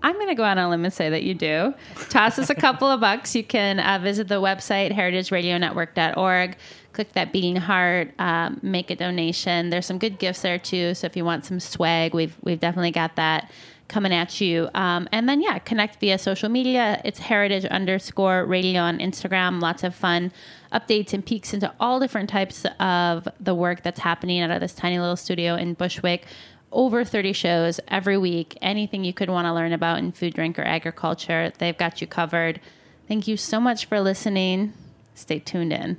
I'm 0.03 0.14
going 0.14 0.29
to 0.29 0.35
go 0.35 0.45
out 0.45 0.59
on 0.59 0.64
a 0.64 0.70
limb 0.70 0.85
and 0.85 0.93
say 0.93 1.09
that 1.11 1.22
you 1.22 1.35
do, 1.35 1.75
toss 2.11 2.39
us 2.39 2.51
a 2.51 2.55
couple 2.55 2.91
of 2.91 3.01
bucks. 3.01 3.35
You 3.35 3.45
can 3.45 3.81
uh, 3.81 3.99
visit 4.03 4.29
the 4.29 4.41
website, 4.41 4.93
heritageradionetwork.org 4.93 6.57
click 6.95 7.12
that 7.12 7.33
beating 7.33 7.57
heart, 7.57 8.14
um, 8.18 8.59
make 8.62 8.91
a 8.91 8.97
donation. 8.97 9.68
There's 9.68 9.85
some 9.85 9.99
good 9.99 10.18
gifts 10.18 10.43
there 10.43 10.59
too. 10.59 10.95
So 10.95 11.07
if 11.07 11.16
you 11.16 11.25
want 11.25 11.45
some 11.45 11.61
swag, 11.61 12.14
we've 12.14 12.37
we've 12.43 12.61
definitely 12.61 12.93
got 12.93 13.16
that 13.16 13.51
coming 13.89 14.14
at 14.14 14.41
you. 14.41 14.70
Um, 14.75 15.09
and 15.12 15.29
then, 15.29 15.43
yeah, 15.43 15.59
connect 15.59 16.01
via 16.01 16.16
social 16.18 16.49
media. 16.49 17.01
It's 17.05 17.18
heritage 17.18 17.66
underscore 17.66 18.47
radio 18.47 18.81
on 18.81 18.99
Instagram. 18.99 19.61
Lots 19.61 19.85
of 19.85 19.95
fun 19.95 20.33
updates 20.72 21.12
and 21.12 21.25
peeks 21.25 21.53
into 21.53 21.72
all 21.79 22.01
different 22.01 22.31
types 22.31 22.64
of 22.81 23.29
the 23.39 23.55
work 23.55 23.83
that's 23.83 24.01
happening 24.01 24.41
out 24.41 24.51
of 24.51 24.61
this 24.61 24.72
tiny 24.72 24.99
little 24.99 25.16
studio 25.16 25.55
in 25.55 25.75
Bushwick. 25.75 26.27
Over 26.75 27.05
30 27.05 27.33
shows 27.33 27.79
every 27.87 28.18
week. 28.18 28.59
Anything 28.61 29.05
you 29.05 29.12
could 29.12 29.31
want 29.31 29.47
to 29.47 29.55
learn 29.55 29.72
about 29.72 30.01
in 30.01 30.11
food, 30.11 30.35
drink, 30.35 30.59
or 30.59 30.64
agriculture, 30.64 31.53
they've 31.59 31.79
got 31.79 32.01
you 32.01 32.09
covered. 32.09 32.61
Thank 33.07 33.29
you 33.29 33.37
so 33.37 33.61
much 33.61 33.87
for 33.87 34.01
listening. 34.01 34.72
Stay 35.14 35.39
tuned 35.39 35.72
in. 35.72 35.99